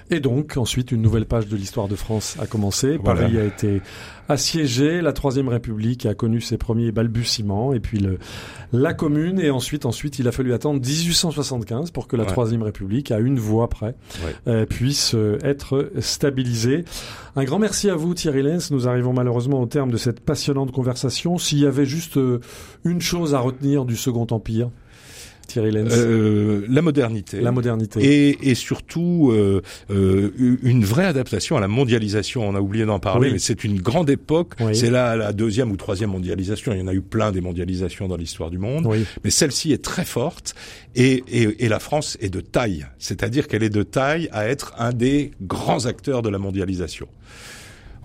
[0.09, 2.97] Et donc, ensuite, une nouvelle page de l'histoire de France a commencé.
[3.03, 3.21] Voilà.
[3.21, 3.81] Paris a été
[4.29, 8.19] assiégé, la Troisième République a connu ses premiers balbutiements, et puis le,
[8.71, 12.29] la Commune, et ensuite, ensuite, il a fallu attendre 1875 pour que la Ouais.
[12.29, 13.95] Troisième République, à une voix près,
[14.25, 14.35] Ouais.
[14.47, 16.85] euh, puisse euh, être stabilisée.
[17.35, 18.71] Un grand merci à vous, Thierry Lenz.
[18.71, 21.37] Nous arrivons malheureusement au terme de cette passionnante conversation.
[21.37, 22.39] S'il y avait juste euh,
[22.85, 24.69] une chose à retenir du Second Empire,
[25.47, 27.41] Thierry Lenz, Euh, la modernité.
[27.41, 27.99] la modernité.
[28.01, 30.31] Et, et surtout euh, euh,
[30.63, 32.47] une vraie adaptation à la mondialisation.
[32.47, 33.33] On a oublié d'en parler, Oui.
[33.33, 34.53] mais c'est une grande époque.
[34.59, 34.75] Oui.
[34.75, 36.73] C'est là la deuxième ou troisième mondialisation.
[36.73, 39.05] Il y en a eu plein des mondialisations dans l'histoire du monde, Oui.
[39.23, 40.55] mais celle-ci est très forte.
[40.95, 44.73] Et, et, et la France est de taille, c'est-à-dire qu'elle est de taille à être
[44.77, 47.07] un des grands acteurs de la mondialisation.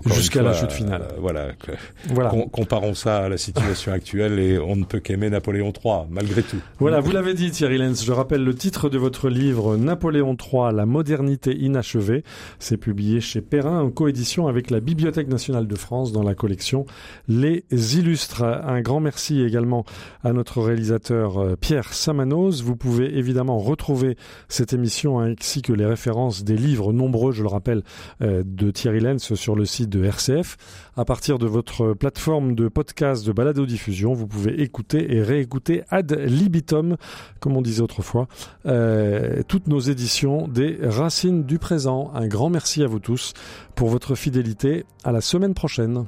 [0.07, 1.03] Jusqu'à la chute finale.
[1.03, 1.53] euh, voilà.
[1.55, 1.73] que-
[2.13, 2.31] Voilà.
[2.31, 6.43] com- comparons ça à la situation actuelle et on ne peut qu'aimer Napoléon III, malgré
[6.43, 6.59] tout.
[6.79, 10.75] Voilà, vous l'avez dit Thierry Lenz, je rappelle le titre de votre livre Napoléon III,
[10.75, 12.23] la modernité inachevée.
[12.59, 16.87] C'est publié chez Perrin en coédition avec la Bibliothèque nationale de France dans la collection
[17.29, 18.43] Les Illustres.
[18.43, 19.85] Un grand merci également
[20.25, 22.63] à notre réalisateur euh, Pierre Samanos.
[22.63, 24.17] Vous pouvez évidemment retrouver
[24.49, 27.83] cette émission ainsi que les références des livres nombreux, je le rappelle,
[28.23, 30.57] euh, de Thierry Lenz sur le site de RCF.
[30.97, 36.13] À partir de votre plateforme de podcast de balado-diffusion, vous pouvez écouter et réécouter ad
[36.13, 36.97] libitum,
[37.41, 38.29] comme on disait autrefois,
[38.67, 42.11] euh, toutes nos éditions des Racines du présent.
[42.15, 43.33] Un grand merci à vous tous
[43.75, 44.85] pour votre fidélité.
[45.05, 46.07] À la semaine prochaine.